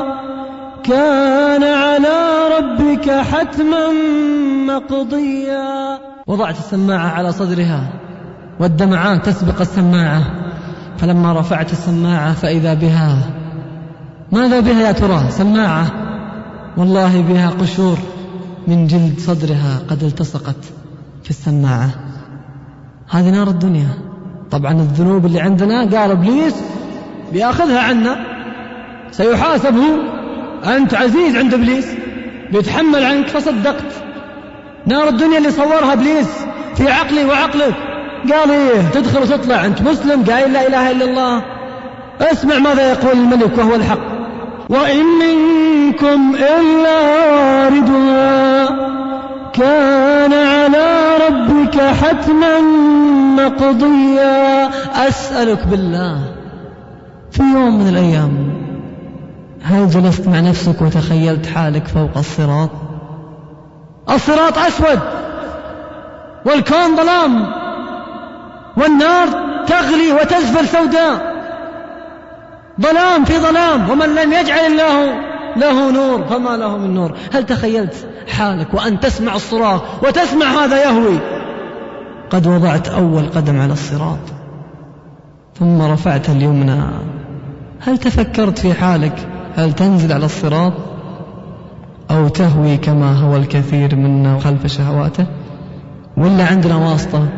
[0.82, 2.18] كان على
[2.59, 3.88] ربك حتما
[4.66, 5.99] مقضيا.
[6.26, 7.92] وضعت السماعة على صدرها
[8.61, 10.22] والدمعات تسبق السماعة
[10.99, 13.18] فلما رفعت السماعة فإذا بها
[14.32, 15.86] ماذا بها يا ترى؟ سماعة.
[16.76, 17.99] والله بها قشور
[18.68, 20.64] من جلد صدرها قد التصقت
[21.24, 21.90] في السماعة.
[23.11, 24.08] هذه نار الدنيا.
[24.51, 26.55] طبعا الذنوب اللي عندنا قال إبليس
[27.32, 28.24] بيأخذها عنا
[29.11, 29.96] سيحاسب هو
[30.76, 31.86] أنت عزيز عند إبليس
[32.53, 33.92] بيتحمل عنك فصدقت.
[34.86, 36.28] نار الدنيا اللي صورها إبليس
[36.76, 37.74] في عقلي وعقلك.
[38.32, 39.64] قال إيه تدخل وتطلع.
[39.64, 41.42] أنت مسلم؟ قايل لا إله إلا الله.
[42.20, 44.01] اسمع ماذا يقول الملك وهو الحق.
[44.68, 48.68] وإن منكم إلا واردها.
[49.59, 52.61] كان على ربك حتما
[53.37, 54.69] مقضيا.
[55.09, 56.19] أسألك بالله
[57.31, 58.59] في يوم من الأيام
[59.63, 62.71] هل جلست مع نفسك وتخيلت حالك فوق الصراط؟
[64.11, 65.01] الصراط أسود
[66.47, 67.47] والكون ظلام
[68.77, 69.29] والنار
[69.67, 71.39] تغلي وتزفر سوداء.
[72.81, 75.15] ظلام في ظلام ومن لم يجعل الله
[75.59, 77.13] له نور فما له من نور.
[77.33, 81.19] هل تخيلت حالك وأن تسمع الصراخ وتسمع هذا يهوي؟
[82.31, 84.19] قد وضعت أول قدم على الصراط
[85.59, 86.81] ثم رفعت اليمنى.
[87.81, 90.73] هل تفكرت في حالك؟ هل تنزل على الصراط؟
[92.11, 95.27] أو تهوي كما هو الكثير منا خلف شهواته؟
[96.17, 97.29] ولا عندنا واسطة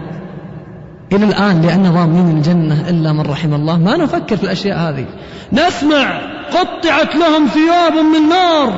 [1.12, 3.79] إلى الآن لأن ضامنين الجنة إلا من رحم الله.
[3.79, 5.07] ما نفكر في الأشياء هذه.
[5.53, 6.39] نسمع!
[6.55, 8.72] قطعت لهم ثياب من نار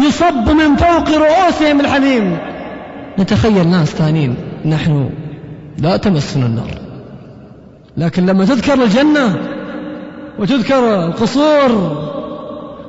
[0.00, 2.38] يصب من فوق رؤوسهم الحميم
[3.18, 5.10] نتخيل ناس ثانيين نحن
[5.78, 6.70] لا تمسنا النار.
[7.96, 9.38] لكن لما تذكر الجنة
[10.38, 11.96] وتذكر القصور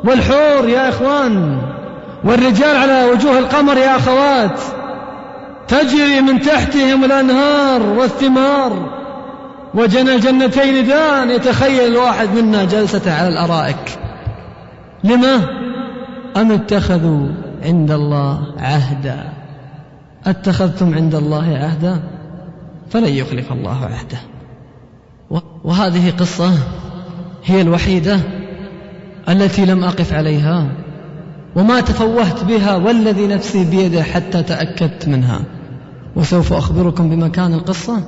[0.03, 1.61] والحور يا إخوان
[2.23, 4.59] والرجال على وجوه القمر يا أخوات
[5.67, 8.98] تجري من تحتهم الأنهار والثمار.
[9.73, 13.99] وجنى الجنتين دان يتخيل الواحد منا جلسته على الأرائك.
[15.03, 15.35] لما؟
[16.37, 17.27] أم اتخذوا
[17.63, 19.29] عند الله عهدا؟
[20.25, 21.99] أتخذتم عند الله عهدا؟
[22.89, 24.17] فلن يخلف الله عهده.
[25.63, 26.51] وهذه قصة
[27.45, 28.19] هي الوحيدة
[29.29, 30.67] التي لم أقف عليها
[31.55, 35.39] وما تفوهت بها والذي نفسي بيده حتى تأكدت منها.
[36.15, 38.03] وسوف أخبركم بمكان القصة.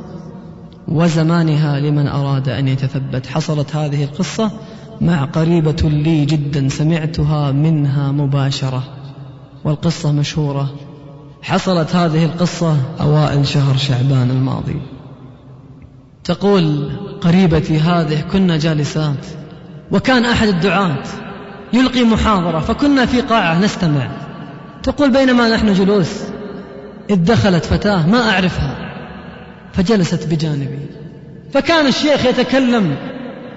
[0.88, 3.27] وزمانها لمن أراد أن يتثبت.
[3.27, 4.51] حصلت هذه القصة
[5.01, 8.84] مع قريبة لي جدا سمعتها منها مباشرة
[9.63, 10.69] والقصة مشهورة.
[11.41, 14.82] حصلت هذه القصة أوائل شهر شعبان الماضي.
[16.23, 19.25] تقول قريبتي هذه كنا جالسات
[19.91, 21.03] وكان أحد الدعاة
[21.73, 24.11] يلقي محاضرة فكنا في قاعة نستمع.
[24.84, 26.11] تقول بينما نحن جلوس
[27.09, 28.91] إذ دخلت فتاة ما أعرفها.
[29.74, 30.80] فجلست بجانبي.
[31.53, 32.95] فكان الشيخ يتكلم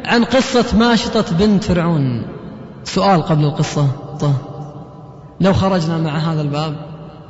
[0.05, 2.23] عن قصة ماشطة بنت فرعون.
[2.85, 3.89] سؤال قبل القصة.
[5.41, 6.77] لو خرجنا مع هذا الباب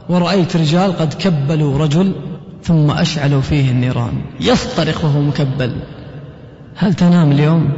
[0.08, 2.12] ورأيت رجال قد كبلوا رجل
[2.62, 4.22] ثم أشعلوا فيه النيران.
[4.40, 5.76] يصطرخ وهو مكبل.
[6.76, 7.68] هل تنام اليوم؟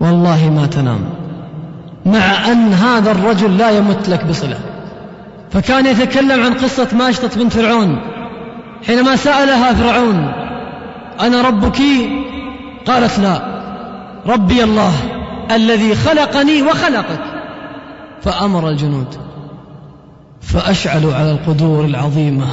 [0.00, 1.00] والله ما تنام.
[2.06, 4.58] مع أن هذا الرجل لا يمت لك بصلة.
[5.50, 8.13] فكان يتكلم عن قصة ماشطة بنت فرعون.
[8.86, 10.32] حينما سألها فرعون
[11.20, 11.78] أنا ربك؟
[12.86, 13.54] قالت لا
[14.26, 14.92] ربي الله
[15.50, 17.20] الذي خلقني وخلقك.
[18.22, 19.16] فأمر الجنود
[20.40, 22.46] فأشعلوا على القدور العظيمة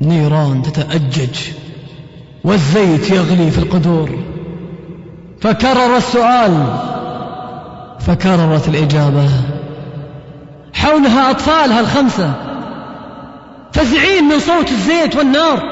[0.00, 1.38] نيران تتأجج
[2.44, 4.10] والزيت يغلي في القدور.
[5.40, 6.66] فكرر السؤال
[8.00, 9.28] فكررت الإجابة
[10.74, 12.49] حولها أطفالها الخمسة
[13.80, 15.62] فزعين من صوت الزيت والنار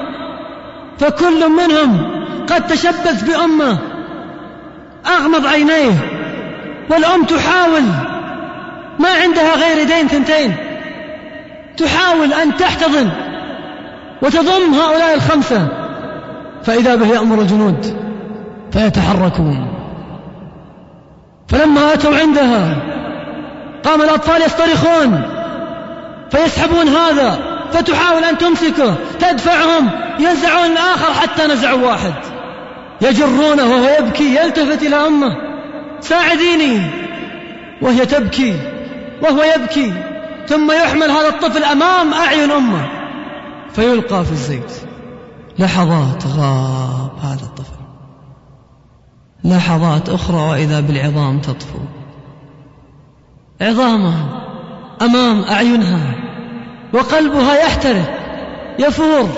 [0.98, 3.78] فكل منهم قد تشبث بأمه
[5.06, 5.92] أغمض عينيه
[6.90, 7.82] والأم تحاول
[8.98, 10.56] ما عندها غير يدين ثنتين
[11.76, 13.10] تحاول أن تحتضن
[14.22, 15.68] وتضم هؤلاء الخمسة
[16.64, 17.96] فإذا به يأمر الجنود
[18.72, 19.68] فيتحركون.
[21.48, 22.76] فلما أتوا عندها
[23.84, 25.22] قام الأطفال يصطرخون
[26.30, 28.94] فيسحبون هذا فتحاول أن تمسكه.
[29.20, 29.90] تدفعهم.
[30.18, 32.14] ينزعون الآخر حتى نزعوا واحد.
[33.02, 34.36] يجرونه وهو يبكي.
[34.36, 35.36] يلتفت إلى أمه.
[36.00, 36.90] ساعديني.
[37.82, 38.60] وهي تبكي.
[39.22, 39.92] وهو يبكي.
[40.48, 42.88] ثم يحمل هذا الطفل أمام أعين أمه.
[43.72, 44.72] فيلقى في الزيت.
[45.58, 47.78] لحظات غاب هذا الطفل.
[49.44, 51.78] لحظات أخرى وإذا بالعظام تطفو.
[53.60, 54.42] عظامها
[55.02, 56.27] أمام أعينها.
[56.92, 58.18] وقلبها يحترق
[58.78, 59.28] يفور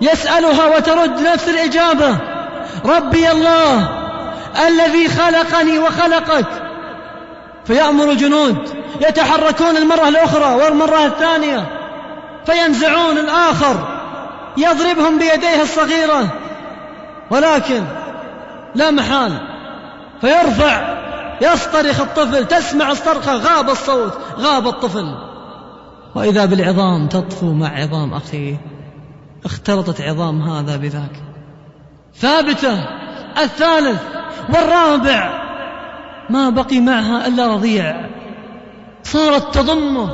[0.00, 2.16] يسألها وترد نفس الإجابة.
[2.84, 3.88] ربي الله
[4.68, 6.46] الذي خلقني وخلقك.
[7.64, 8.56] فيأمر الجنود
[9.00, 11.66] يتحركون المرة الأخرى والمرة الثانية
[12.46, 13.88] فينزعون الآخر
[14.56, 16.28] يضربهم بيديه الصغيرة.
[17.30, 17.82] ولكن
[18.74, 19.32] لا محال
[20.20, 21.00] فيرفع
[21.40, 25.29] يصطرخ الطفل تسمع الصرخة غاب الصوت غاب الطفل.
[26.14, 28.60] وإذا بالعظام تطفو مع عظام أخيه
[29.44, 31.22] اختلطت عظام هذا بذاك.
[32.14, 32.72] ثابتة
[33.38, 34.02] الثالث
[34.48, 35.40] والرابع
[36.30, 38.10] ما بقي معها إلا رضيع.
[39.02, 40.10] صارت تضمه.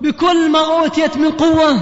[0.00, 1.80] بكل ما أوتيت من قوة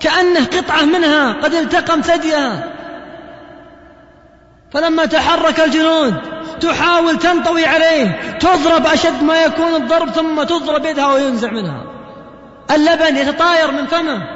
[0.00, 2.72] كأنه قطعة منها قد التقم ثديها.
[4.70, 6.14] فلما تحرك الجنود
[6.58, 11.84] تحاول تنطوي عليه تضرب أشد ما يكون الضرب ثم تضرب يدها وينزع منها.
[12.70, 14.28] اللبن يتطاير من فمه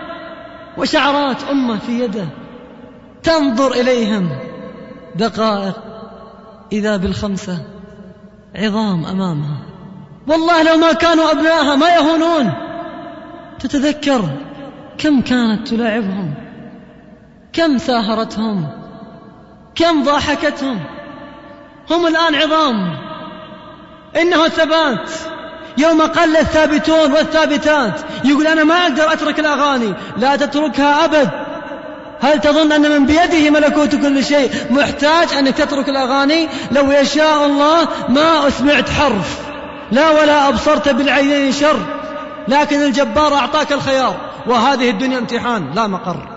[0.79, 2.27] وشعرات أمه في يده.
[3.23, 4.29] تنظر إليهم.
[5.17, 5.77] دقائق
[6.73, 7.59] إذا بالخمسة
[8.57, 9.59] عظام أمامها.
[10.29, 12.53] والله لو ما كانوا أبنائها ما يهونون.
[13.59, 14.29] تتذكر
[14.99, 16.35] كم كانت تلاعبهم
[17.53, 18.69] كم ساهرتهم
[19.75, 20.81] كم ضاحكتهم.
[21.91, 22.99] هم الآن عظام.
[24.17, 25.11] إنه الثبات.
[25.79, 28.01] يوم قل الثابتون والثابتات.
[28.25, 29.95] يقول أنا ما أقدر أترك الأغاني.
[30.17, 31.31] لا تتركها أبد.
[32.21, 36.49] هل تظن أن من بيده ملكوت كل شيء؟ محتاج أنك تترك الأغاني.
[36.73, 39.39] لو يشاء الله ما أسمعت حرف.
[39.93, 41.79] لا ولا أبصرت بالعينين شر.
[42.49, 44.17] لكن الجبار أعطاك الخيار.
[44.47, 46.29] وهذه الدنيا امتحان لا مقر.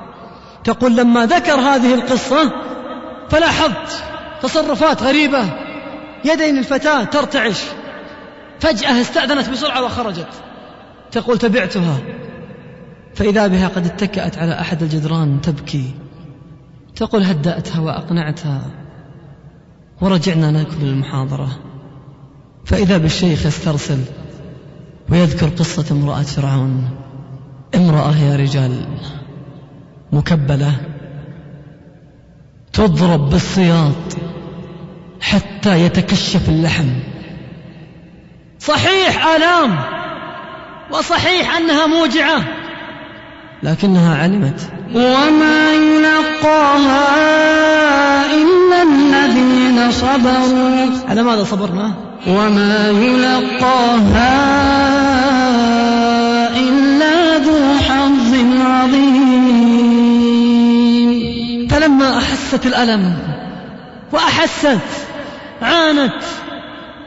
[0.64, 2.52] تقول لما ذكر هذه القصة
[3.30, 4.04] فلاحظت.
[4.48, 5.43] تصرفات غريبة.
[6.26, 7.64] يدين الفتاة ترتعش.
[8.60, 10.30] فجأة استأذنت بسرعة وخرجت.
[11.12, 11.98] تقول تبعتها.
[13.16, 15.91] فإذا بها قد اتكأت على أحد الجدران تبكي.
[16.96, 18.62] تقول هدأتها وأقنعتها.
[20.02, 21.50] ورجعنا نكمل المحاضرة.
[22.66, 24.00] فإذا بالشيخ يسترسل
[25.10, 26.89] ويذكر قصة امرأة فرعون.
[27.76, 28.86] امرأة يا رجال
[30.12, 30.76] مكبلة
[32.74, 34.25] تضرب بالسياط.
[35.22, 36.88] حتى يتكشف اللحم.
[38.59, 39.80] صحيح آلام
[40.91, 42.41] وصحيح أنها موجعة
[43.63, 44.70] لكنها علمت.
[44.95, 47.05] وما يلقاها
[48.26, 51.09] إلا الذين صبروا.
[51.09, 51.93] على ماذا صبرنا؟
[52.28, 54.36] وما يلقاها
[56.57, 59.36] إلا ذو حظ عظيم.
[61.68, 63.18] فلما أحست الألم
[64.11, 64.80] وأحست
[65.62, 66.24] عانت.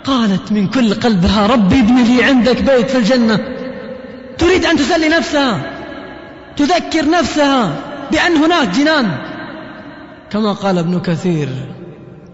[0.05, 3.39] قالت من كل قلبها ربي ابن لي عندك بيت في الجنة.
[4.39, 5.61] تريد أن تسلي نفسها
[6.57, 7.73] تذكر نفسها
[8.13, 9.19] بأن هناك جنان.
[10.31, 11.49] كما قال ابن كثير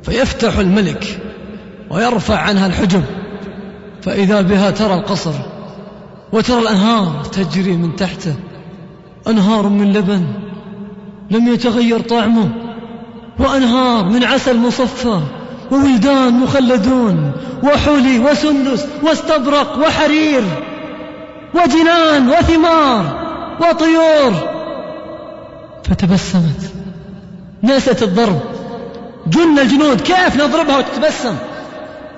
[0.02, 1.20] فيفتح الملك
[1.90, 3.02] ويرفع عنها الحجب
[4.02, 5.32] فإذا بها ترى القصر
[6.32, 8.34] وترى الأنهار تجري من تحته
[9.28, 10.26] أنهار من لبن
[11.30, 12.48] لم يتغير طعمه
[13.38, 15.20] وأنهار من عسل مصفى.
[15.74, 20.42] وولدان مخلدون وحلي وسندس واستبرق وحرير
[21.54, 23.04] وجنان وثمار
[23.60, 24.32] وطيور.
[25.84, 26.72] فتبسمت.
[27.62, 28.40] نست الضرب.
[29.26, 31.36] جن الجنود كيف نضربها وتتبسم؟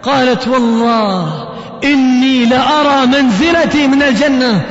[0.02, 1.48] قالت والله
[1.84, 4.64] إني لأرى منزلتي من الجنة.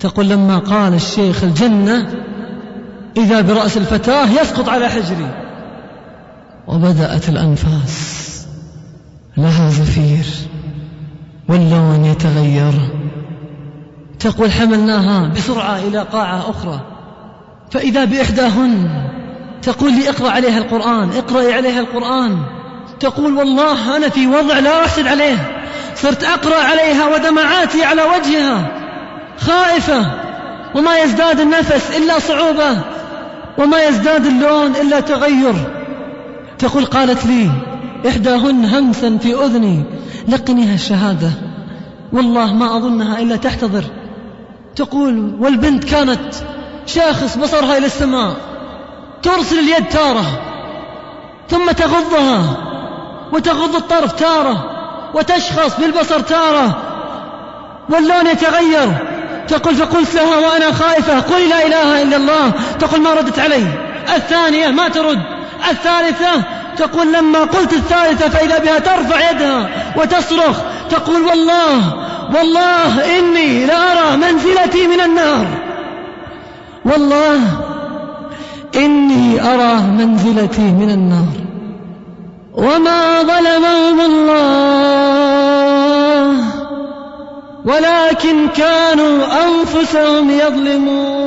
[0.00, 2.14] تقول لما قال الشيخ الجنة
[3.16, 5.41] إذا برأس الفتاة يسقط على حجري.
[6.68, 8.22] وبدأت الأنفاس
[9.36, 10.24] لها زفير
[11.48, 12.72] واللون يتغير.
[14.18, 16.80] تقول حملناها بسرعة إلى قاعة أخرى.
[17.70, 18.88] فإذا بإحداهن
[19.62, 22.42] تقول لي اقرأ عليها القرآن اقرأي عليها القرآن.
[23.00, 25.62] تقول والله أنا في وضع لا أحسد عليه.
[25.94, 28.68] صرت أقرأ عليها ودمعاتي على وجهها.
[29.38, 30.10] خائفة.
[30.74, 32.80] وما يزداد النفس إلا صعوبة.
[33.58, 35.81] وما يزداد اللون إلا تغير.
[36.62, 37.50] تقول قالت لي
[38.08, 39.84] إحداهن همسا في أذني
[40.28, 41.30] لقنيها الشهادة.
[42.12, 43.84] والله ما أظنها إلا تحتضر.
[44.76, 46.34] تقول والبنت كانت
[46.86, 48.36] شاخص بصرها إلى السماء
[49.22, 50.24] ترسل اليد تارة
[51.48, 52.56] ثم تغضها
[53.32, 54.64] وتغض الطرف تارة
[55.14, 56.82] وتشخص بالبصر تارة.
[57.90, 58.88] واللون يتغير.
[59.48, 62.52] تقول فقلت لها وأنا خائفة قولي لا إله إلا الله.
[62.80, 63.66] تقول ما ردت علي.
[64.16, 65.31] الثانية ما ترد.
[65.70, 66.42] الثالثة
[66.76, 70.56] تقول لما قلت الثالثة فإذا بها ترفع يدها وتصرخ
[70.90, 72.02] تقول والله
[72.34, 75.46] والله إني لأرى منزلتي من النار.
[76.84, 77.40] والله
[78.76, 81.42] إني أرى منزلتي من النار.
[82.54, 85.22] وما ظلمهم الله
[87.64, 91.21] ولكن كانوا أنفسهم يظلمون.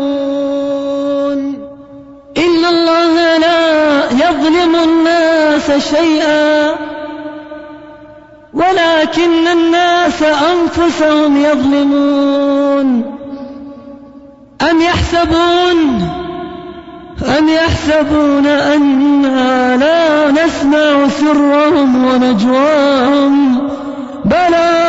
[2.66, 6.72] إن الله لا يظلم الناس شيئا
[8.53, 13.16] ولكن الناس أنفسهم يظلمون
[14.72, 16.09] أم يحسبون
[17.38, 23.70] أم يحسبون أنا لا نسمع سرهم ونجواهم
[24.26, 24.86] بلى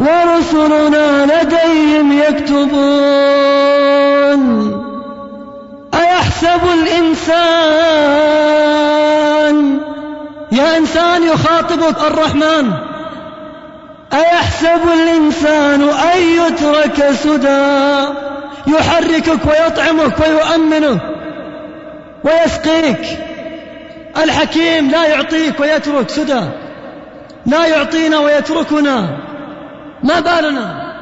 [0.00, 3.77] ورسلنا لديهم يكتبون
[6.38, 7.58] أيحسب الإنسان.
[10.52, 12.72] يا إنسان يخاطبك الرحمن.
[14.12, 18.04] أيحسب الإنسان أن يترك سدى؟
[18.66, 21.00] يحركك ويطعمك ويؤمنك
[22.24, 23.18] ويسقيك.
[24.22, 26.40] الحكيم لا يعطيك ويترك سدى.
[27.46, 29.06] لا يعطينا ويتركنا.
[30.02, 30.92] ما بالنا؟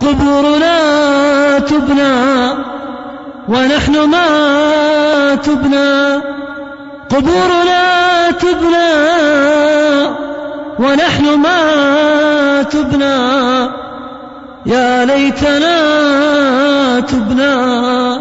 [0.00, 2.76] قبورنا تبنى.
[3.48, 4.28] ونحن ما
[5.34, 6.22] تبنى
[7.10, 8.92] قبورنا تبنى
[10.78, 13.16] ونحن ما تبنى.
[14.66, 15.76] يا ليتنا
[17.00, 17.56] تبنى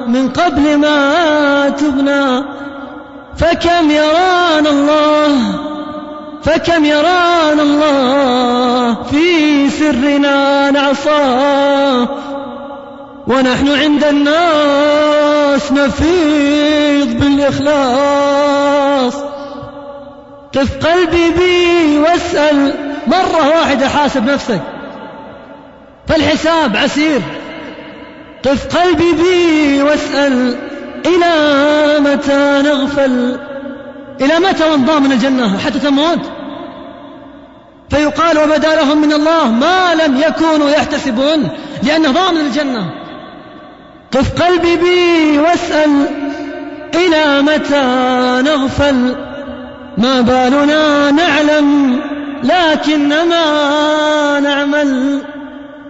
[0.07, 2.43] من قبل ما تبنى.
[3.38, 5.38] فكم يرانا الله
[6.43, 12.07] فكم يرانا الله في سرنا نعصاه
[13.28, 19.15] ونحن عند الناس نفيض بالإخلاص.
[20.53, 22.73] قف قلبي بي واسأل
[23.07, 24.61] مرة واحدة حاسب نفسك.
[26.07, 27.21] فالحساب عسير.
[28.45, 30.55] قف قلبي بي واسأل
[31.05, 31.34] إلى
[31.99, 33.39] متى نغفل؟
[34.21, 36.19] إلى متى ونضام من الجنة حتى تموت؟
[37.89, 41.49] فيقال وبدا لهم من الله ما لم يكونوا يحتسبون
[41.84, 43.04] لأنه ضامن الجنة
[44.11, 45.89] قف قلبي بي واسأل
[46.95, 47.83] إلى متى
[48.49, 49.15] نغفل؟
[49.97, 51.99] ما بالنا نعلم
[52.43, 55.21] لكنما نعمل.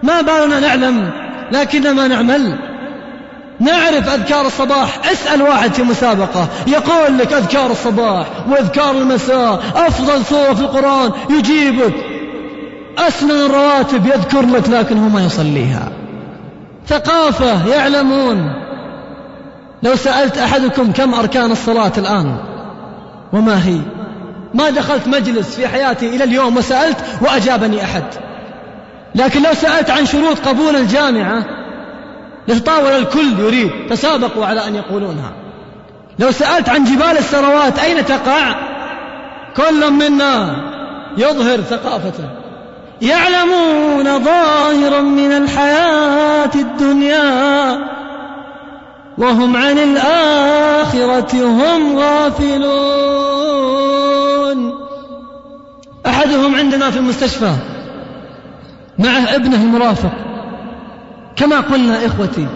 [0.02, 1.10] ما بالنا نعلم
[1.52, 2.58] لكنما نعمل.
[3.60, 10.54] نعرف أذكار الصباح اسأل واحد في مسابقة يقول لك أذكار الصباح وأذكار المساء أفضل صورة
[10.54, 11.94] في القرآن يجيبك.
[12.98, 15.92] أسنن الرواتب يذكر لك لكن هو ما يصليها.
[16.88, 18.52] ثقافة يعلمون.
[19.82, 22.36] لو سألت أحدكم كم أركان الصلاة الآن؟
[23.32, 23.78] وما هي؟
[24.54, 28.04] ما دخلت مجلس في حياتي إلى اليوم وسألت وأجابني أحد.
[29.14, 31.44] لكن لو سألت عن شروط قبول الجامعة
[32.48, 35.32] لتطاول الكل يريد تسابقوا على أن يقولونها.
[36.18, 38.54] لو سألت عن جبال الثروات أين تقع؟
[39.56, 40.56] كل منا
[41.16, 42.45] يظهر ثقافته.
[43.02, 47.78] يعلمون ظاهرا من الحياة الدنيا
[49.18, 53.16] وهم عن الآخرة هم غافلون.
[56.06, 57.52] أحدهم عندنا في المستشفى
[58.98, 60.12] معه ابنه المرافق.
[61.36, 62.46] كما قلنا إخوتي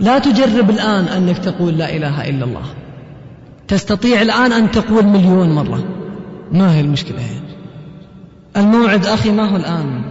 [0.00, 2.64] لا تجرب الآن أنك تقول لا إله إلا الله.
[3.68, 5.84] تستطيع الآن أن تقول مليون مرة.
[6.52, 7.47] ما هي المشكلة؟ هي
[8.58, 10.02] الموعد أخي ما هو الآن.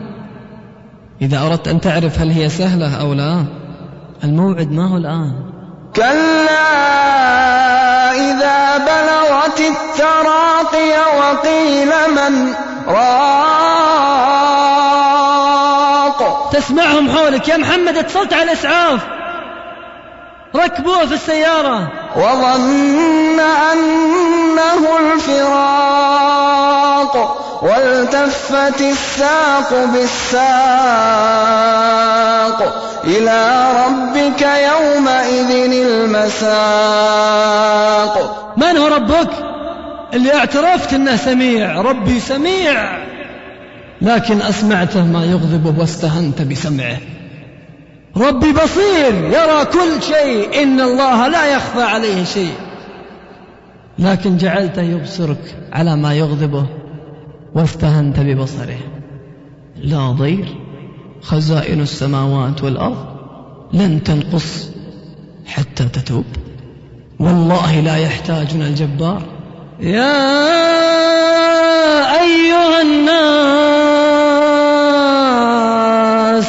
[1.22, 3.46] إذا أردت أن تعرف هل هي سهلة أو لا
[4.24, 5.34] الموعد ما هو الآن.
[5.96, 6.68] كلا
[8.12, 12.54] إذا بلغت التراقي وقيل من
[12.88, 13.38] راق.
[16.52, 17.48] تسمعهم حولك.
[17.48, 19.08] يا محمد اتصلت على الإسعاف
[20.56, 21.92] ركبوه في السيارة.
[22.16, 23.40] وظن
[28.22, 30.38] والتفت الساق بالساق
[33.04, 36.54] إلى ربك يومئذ المساق.
[38.58, 39.30] من هو ربك؟
[40.14, 41.82] اللي اعترفت إنه سميع.
[41.82, 42.98] ربي سميع.
[44.02, 46.98] لكن أسمعته ما يغضبه واستهنت بسمعه.
[48.18, 49.14] ربي بصير.
[49.14, 50.64] يرى كل شيء.
[50.64, 52.54] إن الله لا يخفى عليه شيء.
[54.00, 56.87] لكن جعلته يبصرك على ما يغضبه.
[57.58, 58.78] واستهنت ببصره.
[59.82, 60.48] لا ضير
[61.22, 63.06] خزائن السماوات والأرض
[63.74, 64.70] لن تنقص
[65.46, 66.26] حتى تتوب.
[67.20, 69.22] والله لا يحتاجنا الجبار.
[69.80, 70.18] يا
[72.22, 73.18] أيها الناس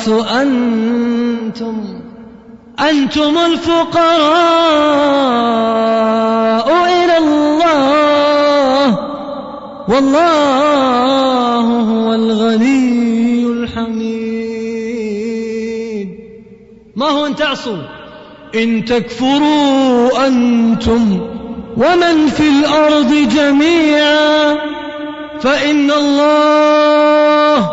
[0.08, 1.76] أنتم
[2.90, 4.68] أنتم الفقراء.
[9.88, 14.08] والله هو الغني الحميد.
[16.96, 17.82] ما هو أن تعصوا؟
[18.54, 21.20] إن تكفروا أنتم
[21.76, 24.54] ومن في الأرض جميعا.
[25.40, 27.70] فإن الله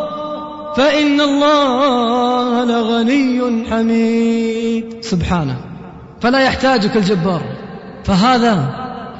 [0.78, 4.96] فإن الله لغني حميد.
[5.02, 5.58] سبحانه.
[6.22, 7.42] فلا يحتاجك الجبار.
[8.04, 8.60] فهذا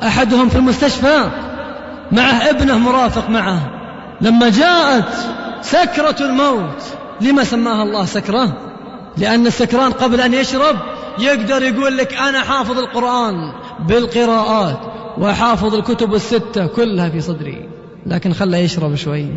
[0.04, 1.30] أحدهم في المستشفى.
[2.12, 3.72] معه ابنه مرافق معه.
[4.22, 5.14] لما جاءت
[5.62, 6.84] سكرة الموت
[7.22, 8.58] لما سماها الله سكرة؟
[9.18, 10.76] لأن السكران قبل أن يشرب
[11.20, 13.36] يقدر يقول لك أنا حافظ القرآن
[13.88, 14.80] بالقراءات
[15.18, 17.70] وحافظ الكتب الستة كلها في صدري.
[18.06, 19.28] لكن خله يشرب شوي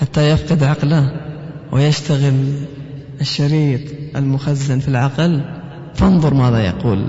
[0.00, 1.12] حتى يفقد عقله
[1.72, 2.34] ويشتغل
[3.20, 3.80] الشريط
[4.16, 5.40] المخزن في العقل.
[5.94, 7.06] فانظر ماذا يقول.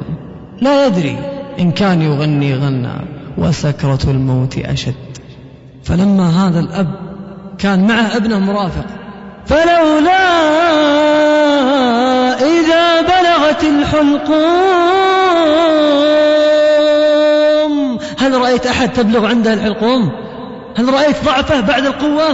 [0.61, 1.17] لا يدري
[1.59, 4.95] إن كان يغني غنى وسكرة الموت أشد.
[5.83, 6.95] فلما هذا الأب
[7.57, 8.85] كان معه ابنه مرافق
[9.45, 10.31] فلولا
[12.33, 14.91] إذا بلغت الحلقوم.
[18.19, 20.11] هل رأيت أحد تبلغ عنده الحلقوم؟
[20.77, 22.31] هل رأيت ضعفه بعد القوة؟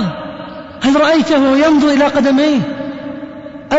[0.84, 2.60] هل رأيته ينظر إلى قدميه؟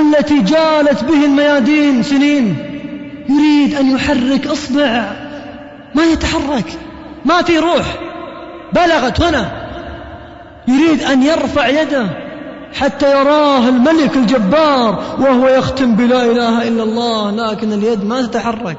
[0.00, 2.56] التي جالت به الميادين سنين
[3.28, 5.10] يريد أن يحرك إصبع
[5.94, 6.78] ما يتحرك.
[7.28, 7.96] ما في روح.
[8.72, 9.68] بلغت هنا.
[10.68, 12.06] يريد أن يرفع يده
[12.74, 18.78] حتى يراه الملك الجبار وهو يختم بلا إله إلا الله لكن اليد ما تتحرك.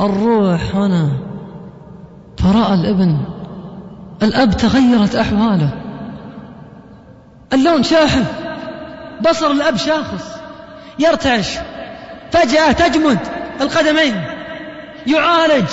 [0.00, 1.08] الروح هنا.
[2.38, 3.18] فرأى الابن.
[4.22, 5.70] الأب تغيرت أحواله.
[7.52, 8.24] اللون شاحب
[9.30, 10.36] بصر الأب شاخص.
[10.98, 11.58] يرتعش.
[12.32, 13.18] فجأة تجمد
[13.60, 14.24] القدمين.
[15.06, 15.68] يعالج.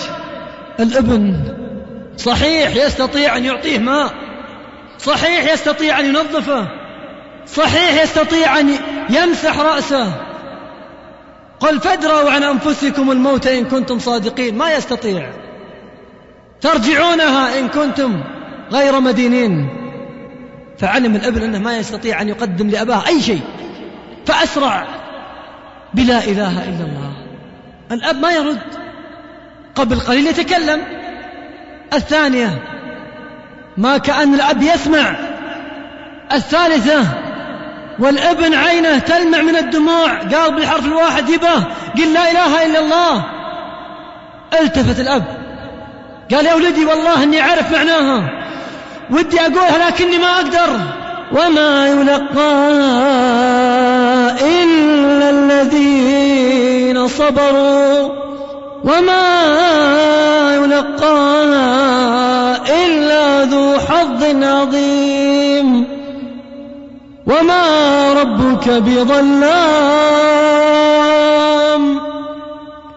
[0.79, 1.35] الابن
[2.17, 4.13] صحيح يستطيع أن يعطيه ماء
[4.99, 6.67] صحيح يستطيع أن ينظفه
[7.45, 8.69] صحيح يستطيع أن
[9.09, 10.13] يمسح رأسه.
[11.59, 15.29] قل فادروا عن أنفسكم الموت إن كنتم صادقين ما يستطيع.
[16.61, 18.23] ترجعونها إن كنتم
[18.71, 19.69] غير مدينين.
[20.77, 23.41] فعلم الابن أنه ما يستطيع أن يقدم لأباه أي شيء.
[24.25, 24.87] فأسرع.
[25.93, 27.13] بلا إله إلا الله.
[27.91, 28.88] الأب ما يرد.
[29.75, 30.81] قبل قليل يتكلم.
[31.93, 32.63] الثانية
[33.77, 35.15] ما كأن الأب يسمع.
[36.33, 37.05] الثالثة
[37.99, 40.13] والابن عينه تلمع من الدموع.
[40.13, 41.63] قال بالحرف الواحد يبه
[41.97, 43.25] قل لا إله إلا الله.
[44.61, 45.23] التفت الأب.
[46.33, 48.29] قال يا ولدي والله إني أعرف معناها.
[49.11, 50.79] ودي أقولها لكني ما أقدر.
[51.31, 52.53] وما يلقى
[54.41, 58.28] إلا الذين صبروا.
[58.89, 59.25] وما
[60.55, 61.45] يلقى
[62.85, 65.85] إلا ذو حظ عظيم
[67.27, 67.63] وما
[68.13, 69.69] ربك بظلام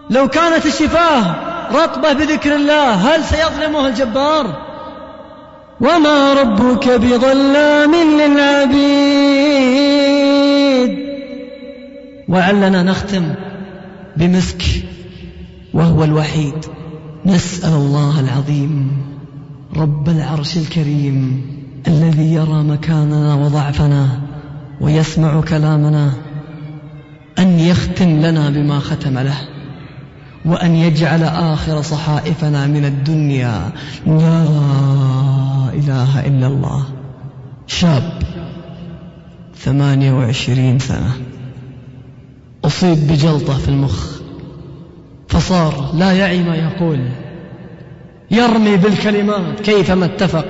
[0.09, 1.35] لو كانت الشفاه
[1.71, 4.45] رطبة بذكر الله هل سيظلمه الجبار؟
[5.81, 9.33] وما ربك بظلام للعبيد.
[12.29, 13.23] وعلنا نختم
[14.17, 14.63] بمسك
[15.73, 16.65] وهو الوحيد.
[17.25, 18.91] نسأل الله العظيم
[19.77, 21.41] رب العرش الكريم
[21.87, 24.21] الذي يرى مكاننا وضعفنا
[24.81, 26.13] ويسمع كلامنا
[27.39, 29.37] أن يختم لنا بما ختم له
[30.45, 33.71] وأن يجعل آخر صحائفنا من الدنيا.
[34.07, 34.43] لا
[35.73, 36.83] إله إلا الله.
[37.67, 38.23] شاب
[39.57, 41.11] ثمانية وعشرين سنة.
[42.65, 44.22] أصيب بجلطة في المخ.
[45.33, 46.99] فصار لا يعي ما يقول.
[48.31, 50.45] يرمي بالكلمات كيفما اتفق.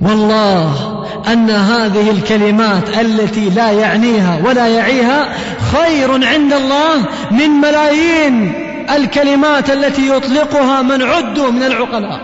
[0.00, 5.28] والله أن هذه الكلمات التي لا يعنيها ولا يعيها
[5.72, 6.96] خير عند الله
[7.30, 8.52] من ملايين
[8.96, 12.20] الكلمات التي يطلقها من عدوا من العقلاء.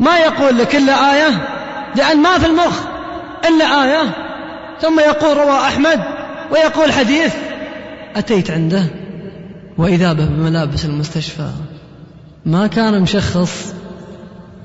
[0.00, 1.48] ما يقول لك إلا آية؟
[1.96, 2.80] لأن ما في المخ
[3.48, 4.02] إلا آية.
[4.80, 6.00] ثم يقول روى أحمد
[6.50, 7.34] ويقول حديث.
[8.16, 9.01] أتيت عنده؟
[9.78, 11.50] وإذا به بملابس المستشفى.
[12.46, 13.74] ما كان مشخص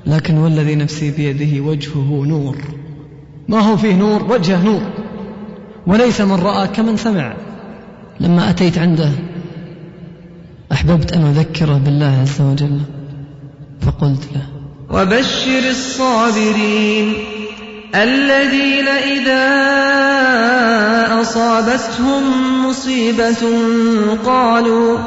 [0.06, 2.56] لكن والذي نفسي بيده وجهه نور.
[3.48, 4.82] ما هو فيه نور؟ وجهه نور.
[5.86, 7.36] وليس من رأى كمن سمع.
[8.20, 9.10] لما أتيت عنده
[10.72, 12.80] أحببت أن أذكره بالله عز وجل.
[13.80, 14.46] فقلت له
[14.90, 17.37] وبشر الصابرين.
[17.94, 19.48] الذين إذا
[21.20, 22.22] أصابتهم
[22.66, 23.58] مصيبة
[24.26, 24.98] قالوا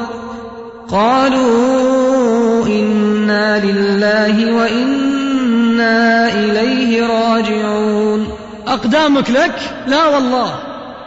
[0.90, 8.28] قالوا إنا لله وإنا إليه راجعون.
[8.66, 9.54] أقدامك لك؟
[9.86, 10.54] لا والله.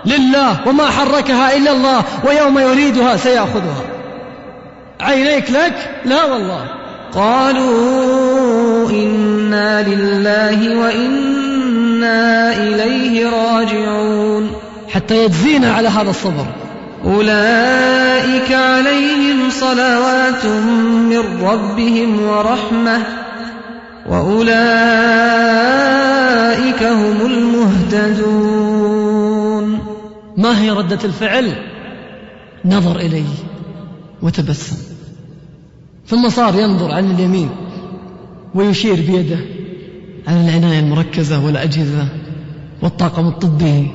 [0.05, 3.84] لله وما حركها إلا الله ويوم يريدها سيأخذها.
[5.01, 6.65] عينيك لك؟ لا والله.
[7.15, 11.44] قالوا إنا لله وإنا
[12.58, 14.51] إليه راجعون.
[14.88, 16.45] حتى يجزينا على هذا الصبر.
[17.06, 20.45] أولئك عليهم صلوات
[21.10, 23.01] من ربهم ورحمة
[24.10, 24.43] وأولئك
[26.84, 28.56] هم المهتدون.
[30.38, 31.53] ما هي ردة الفعل؟
[32.66, 33.24] نظر إلي
[34.22, 34.78] وتبسم.
[36.08, 37.49] ثم صار ينظر عن اليمين
[38.56, 39.55] ويشير بيده.
[40.28, 42.07] على العناية المركزة والأجهزة
[42.82, 43.91] والطاقم الطبي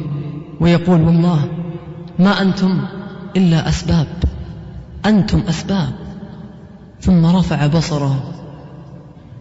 [0.61, 1.49] ويقول والله
[2.18, 2.85] ما أنتم
[3.37, 4.07] إلا أسباب
[5.07, 5.93] أنتم أسباب.
[7.01, 8.22] ثم رفع بصره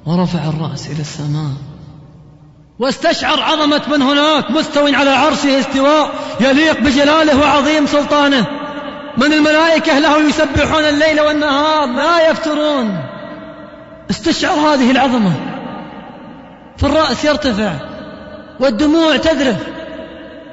[0.06, 1.52] ورفع الرأس إلى السماء.
[2.80, 6.12] واستشعر عظمة من هناك مستو على عرشه استواء
[6.42, 8.48] يليق بجلاله وعظيم سلطانه.
[9.18, 13.00] من الملائكة له يسبحون الليل والنهار لا يفترون.
[14.10, 15.49] استشعر هذه العظمة.
[16.80, 17.74] فالرأس يرتفع
[18.60, 19.68] والدموع تذرف.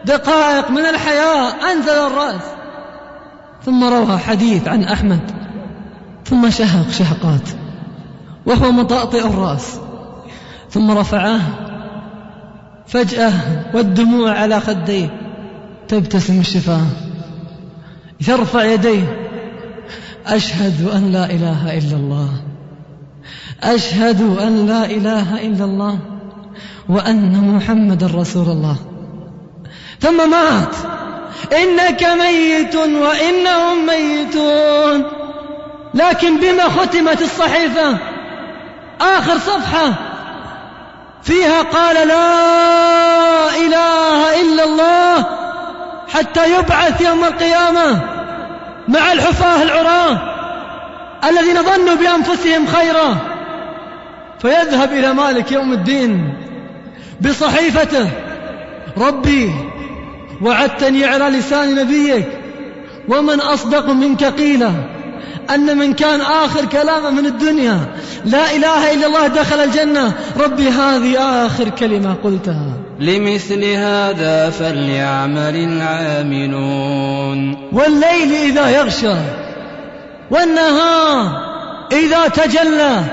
[0.04, 2.42] دقائق من الحياة أنزل الرأس.
[3.64, 5.20] ثم روى حديث عن أحمد.
[6.24, 7.48] ثم شهق شهقات.
[8.46, 9.78] وهو مطأطئ الرأس.
[10.70, 11.40] ثم رفعاه
[12.86, 13.32] فجأة
[13.74, 15.20] والدموع على خديه.
[15.88, 16.86] تبتسم الشفاة.
[18.28, 19.26] يرفع يديه.
[20.26, 22.28] أشهد أن لا إله إلا الله.
[23.62, 25.98] أشهد أن لا إله إلا الله.
[26.88, 28.76] وأن محمد رسول الله.
[30.00, 30.74] ثم مات.
[31.52, 35.04] إنك ميت وإنهم ميتون.
[35.94, 37.98] لكن بما ختمت الصحيفة؟
[39.00, 39.92] آخر صفحة.
[41.22, 42.28] فيها قال لا
[43.56, 45.26] إله إلا الله
[46.08, 48.00] حتى يبعث يوم القيامة
[48.88, 50.20] مع الحفاة العراة
[51.28, 53.16] الذين ظنوا بأنفسهم خيرا.
[54.38, 56.45] فيذهب إلى مالك يوم الدين.
[57.20, 58.10] بصحيفته.
[58.98, 59.54] ربي
[60.42, 62.26] وعدتني على لسان نبيك.
[63.08, 64.70] ومن أصدق منك قيلا.
[65.54, 67.78] أن من كان آخر كلامه من الدنيا.
[68.24, 70.12] لا إله إلا الله دخل الجنة.
[70.40, 72.72] ربي هذه آخر كلمة قلتها.
[73.00, 77.56] لمثل هذا فليعمل العاملون.
[77.72, 79.14] والليل إذا يغشى
[80.30, 81.46] والنهار
[81.92, 83.04] إذا تجلى.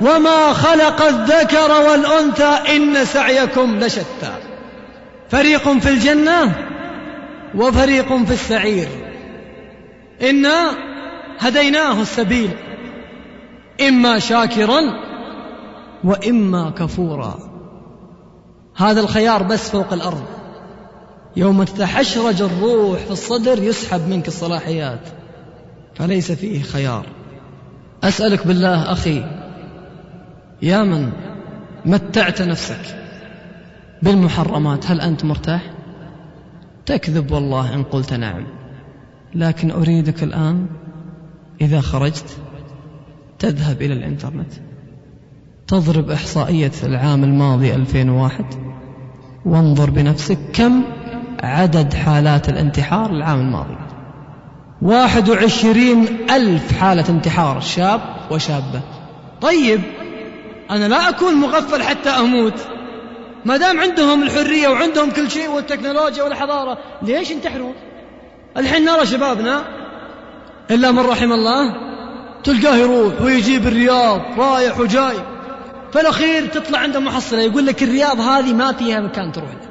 [0.00, 4.38] وما خلق الذكر والأنثى إن سعيكم لشتى.
[5.28, 6.56] فريق في الجنة
[7.54, 8.88] وفريق في السعير.
[10.22, 10.70] إنا
[11.38, 12.50] هديناه السبيل.
[13.88, 14.80] إما شاكرا
[16.04, 17.38] وإما كفورا.
[18.76, 20.24] هذا الخيار بس فوق الأرض.
[21.36, 25.00] يوم تتحشرج الروح في الصدر يسحب منك الصلاحيات.
[25.94, 27.06] فليس فيه خيار.
[28.04, 29.39] أسألك بالله أخي
[30.62, 31.12] يا من
[31.86, 33.00] متعت نفسك
[34.02, 35.62] بالمحرمات هل أنت مرتاح؟
[36.86, 38.46] تكذب والله إن قلت نعم.
[39.34, 40.66] لكن أريدك الآن
[41.60, 42.38] إذا خرجت
[43.38, 44.52] تذهب إلى الإنترنت
[45.66, 48.44] تضرب إحصائية العام الماضي 2001
[49.44, 50.82] وانظر بنفسك كم
[51.42, 53.76] عدد حالات الانتحار العام الماضي.
[54.82, 58.00] واحد وعشرين ألف حالة انتحار شاب
[58.30, 58.80] وشابة.
[59.40, 59.80] طيب
[60.70, 62.54] أنا لا أكون مغفل حتى أموت.
[63.44, 67.74] ما دام عندهم الحرية وعندهم كل شيء والتكنولوجيا والحضارة ليش ينتحرون؟
[68.56, 69.64] الحين نرى شبابنا
[70.70, 71.74] إلا من رحم الله
[72.44, 75.16] تلقاه يروح ويجيب الرياض رايح وجاي.
[75.92, 79.70] فالأخير تطلع عنده محصلة يقول لك الرياض هذه ما فيها مكان تروح له.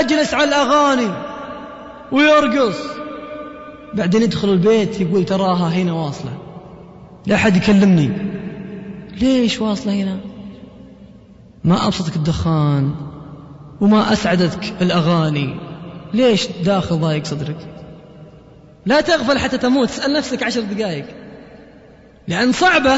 [0.00, 1.10] يجلس على الأغاني
[2.12, 2.78] ويرقص.
[3.94, 6.38] بعدين يدخل البيت يقول تراها هنا واصلة.
[7.26, 8.34] لا أحد يكلمني.
[9.20, 10.16] ليش واصلة هنا؟
[11.64, 12.94] ما أبسطك الدخان
[13.80, 15.56] وما أسعدتك الأغاني.
[16.14, 17.68] ليش داخل ضايق صدرك؟
[18.86, 21.06] لا تغفل حتى تموت اسأل نفسك عشر دقائق
[22.28, 22.94] لأن صعبة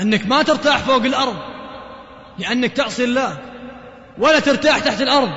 [0.00, 1.36] أنك ما ترتاح فوق الأرض
[2.38, 3.38] لأنك تعصي الله.
[4.18, 5.30] ولا ترتاح تحت الأرض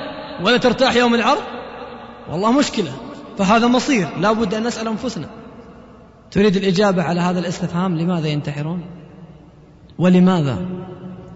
[0.44, 1.42] ولا ترتاح يوم العرض.
[2.30, 2.92] والله مشكلة
[3.38, 4.08] فهذا مصير.
[4.20, 5.26] لا بد أن نسأل أنفسنا.
[6.30, 8.82] تريد الإجابة على هذا الاستفهام؟ لماذا ينتحرون؟
[9.98, 10.58] ولماذا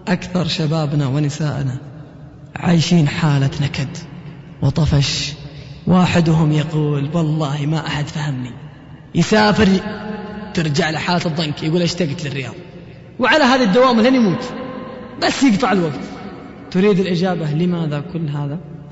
[0.07, 1.77] أكثر شبابنا ونساءنا
[2.55, 3.97] عايشين حالة نكد
[4.61, 5.33] وطفش؟
[5.87, 8.51] واحدهم يقول والله ما أحد فهمني.
[9.15, 9.67] يسافر
[10.53, 12.53] ترجع له حالة الضنك يقول اشتقت للرياض
[13.19, 14.43] وعلى هذه الدوام لن يموت
[15.23, 15.99] بس يقطع الوقت.
[16.71, 18.59] تريد الإجابة لماذا كل هذا؟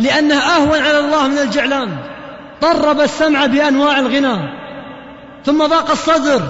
[0.00, 1.96] لأنه أهون على الله من الجعلان.
[2.60, 4.48] طرب السمع بأنواع الغنى.
[5.44, 6.42] ثم ضاق الصدر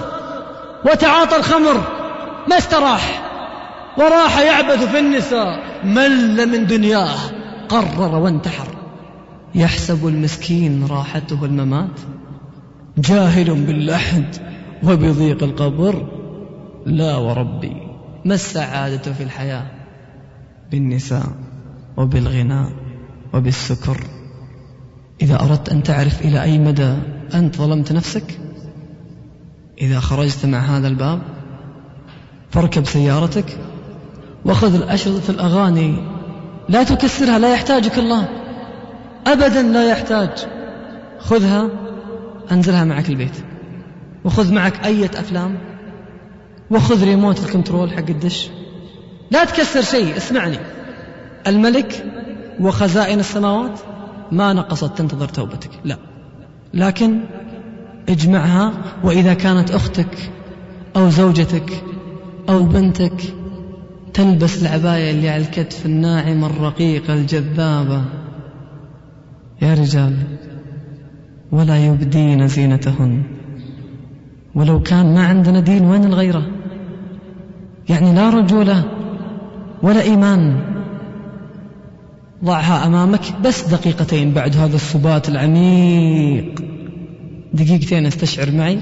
[0.85, 1.81] وتعاطى الخمر.
[2.49, 3.21] ما استراح.
[3.97, 5.63] وراح يعبث في النساء.
[5.83, 7.17] مل من دنياه.
[7.69, 8.67] قرر وانتحر.
[9.55, 11.99] يحسب المسكين راحته الممات.
[12.97, 14.35] جاهل باللحد
[14.83, 16.07] وبضيق القبر.
[16.85, 17.77] لا وربي
[18.25, 19.65] ما السعادة في الحياة؟
[20.71, 21.25] بالنساء
[21.97, 22.69] وبالغناء.
[23.33, 23.97] وبالسكر
[25.21, 26.93] إذا أردت أن تعرف إلى أي مدى
[27.33, 28.39] أنت ظلمت نفسك
[29.81, 31.21] إذا خرجت مع هذا الباب
[32.51, 33.57] فاركب سيارتك
[34.45, 35.95] وخذ الأشرطة الأغاني.
[36.69, 38.27] لا تكسرها لا يحتاجك الله.
[39.27, 40.29] أبدا لا يحتاج.
[41.19, 41.69] خذها
[42.51, 43.35] أنزلها معك البيت.
[44.25, 45.57] وخذ معك أية أفلام.
[46.71, 48.49] وخذ ريموت الكنترول حق الدش.
[49.31, 50.59] لا تكسر شيء اسمعني.
[51.47, 52.05] الملك
[52.59, 53.79] وخزائن السماوات
[54.31, 55.97] ما نقصت تنتظر توبتك لا.
[56.73, 57.19] لكن
[58.09, 60.31] اجمعها وإذا كانت أختك
[60.95, 61.83] أو زوجتك
[62.49, 63.33] أو بنتك
[64.13, 68.01] تلبس العباية اللي على الكتف الناعمة الرقيقة الجذابة
[69.61, 70.15] يا رجال
[71.51, 73.23] ولا يبدين زينتهن.
[74.55, 76.45] ولو كان ما عندنا دين وين الغيرة؟
[77.89, 78.83] يعني لا رجولة
[79.83, 80.59] ولا إيمان.
[82.45, 86.61] ضعها أمامك بس دقيقتين بعد هذا السبات العميق.
[87.53, 88.79] دقيقتين استشعر معي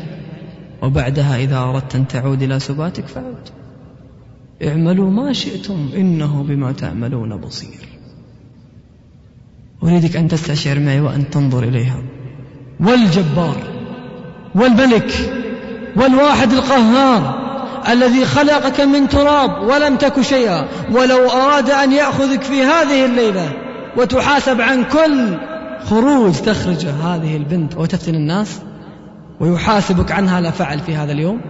[0.83, 3.49] وبعدها إذا أردت أن تعود إلى سباتك فعود.
[4.63, 7.87] اعملوا ما شئتم إنه بما تعملون بصير.
[9.83, 12.03] أريدك أن تستشعر معي وأن تنظر إليها.
[12.79, 13.57] والجبار
[14.55, 15.11] والملك
[15.95, 17.36] والواحد القهار.
[17.89, 23.49] الذي خلقك من تراب ولم تك شيئا ولو أراد أن يأخذك في هذه الليلة
[23.97, 25.37] وتحاسب عن كل
[25.89, 28.59] خروج تخرج هذه البنت وتفتن الناس
[29.39, 31.41] ويحاسبك عنها لا فعل في هذا اليوم.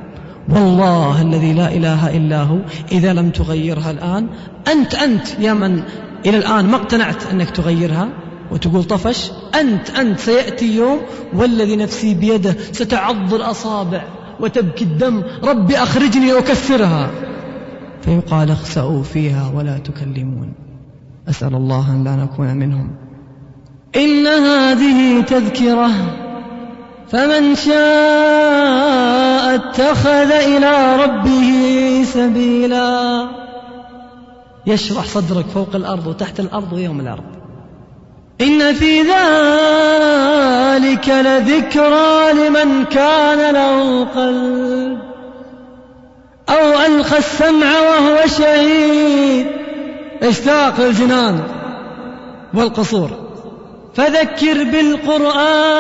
[0.50, 2.58] والله الذي لا إله إلا هو.
[2.92, 4.30] إذا لم تغيرها الآن
[4.68, 5.84] أنت أنت يا من
[6.26, 8.10] إلى الآن ما اقتنعت أنك تغيرها
[8.52, 11.00] وتقول طفش أنت أنت سيأتي يوم
[11.34, 14.17] والذي نفسي بيده ستعض الأصابع.
[14.40, 17.10] وتبكي الدم ربي أخرجني أكسرها
[18.02, 20.54] فيقال اخسأوا فيها ولا تكلمون.
[21.30, 22.96] أسأل الله أن لا نكون منهم.
[23.96, 25.90] إن هذه تذكرة
[27.10, 33.28] فمن شاء اتخذ إلى ربه سبيلا.
[34.68, 37.37] يشرح صدرك فوق الأرض وتحت الأرض ويوم الأرض.
[38.42, 45.00] إن في ذلك لذكرى لمن كان له قلب
[46.50, 49.48] أو ألقى السمع وهو شهيد.
[50.24, 51.44] اشتاق للجنان
[52.54, 53.27] والقصور؟
[53.98, 55.74] فذكر بالقرآن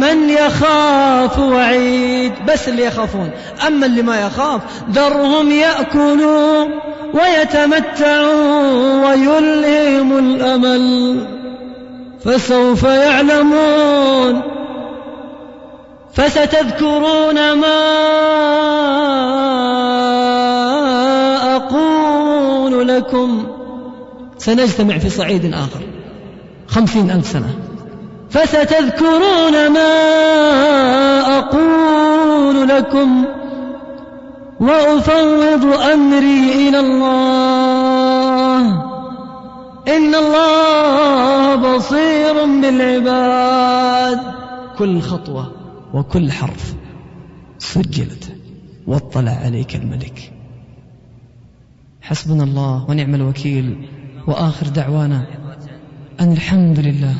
[0.00, 3.30] من يخاف وعيد بس اللي يخافون.
[3.66, 6.66] أما اللي ما يخاف ذرهم يأكلوا
[7.14, 11.26] ويتمتعوا ويلهم الأمل.
[12.24, 14.42] فسوف يعلمون.
[16.14, 17.76] فستذكرون ما
[21.56, 23.46] أقول لكم.
[24.38, 25.93] سنجتمع في صعيد آخر.
[26.66, 27.54] خمسين ألف سنة.
[28.30, 29.90] فستذكرون ما
[31.38, 33.24] أقول لكم
[34.60, 38.60] وأفوض أمري إلى الله.
[39.88, 44.20] إن الله بصير بالعباد.
[44.78, 45.52] كل خطوة
[45.94, 46.74] وكل حرف
[47.58, 48.36] سجلت
[48.86, 50.32] واطلع عليك الملك.
[52.02, 53.88] حسبنا الله ونعم الوكيل.
[54.26, 55.26] وآخر دعوانا
[56.20, 57.14] أن الحمد لله.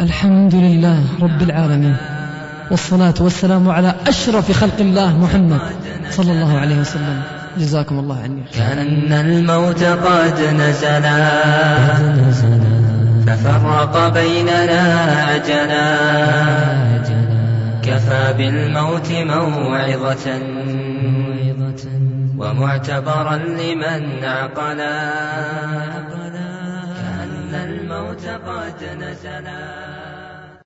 [0.00, 1.96] الحمد لله رب العالمين.
[2.70, 5.60] والصلاة والسلام على أشرف خلق الله محمد
[6.10, 7.22] صلى الله عليه وسلم.
[7.58, 8.42] جزاكم الله عني.
[8.54, 11.28] كأن الموت قد نزلا.
[13.26, 14.94] ففرق بيننا
[15.28, 15.96] عجلا.
[17.82, 20.26] كفى بالموت موعظة.
[22.38, 25.12] ومعتبرا لمن عقلا.
[27.46, 29.75] أن الموت قد نزلا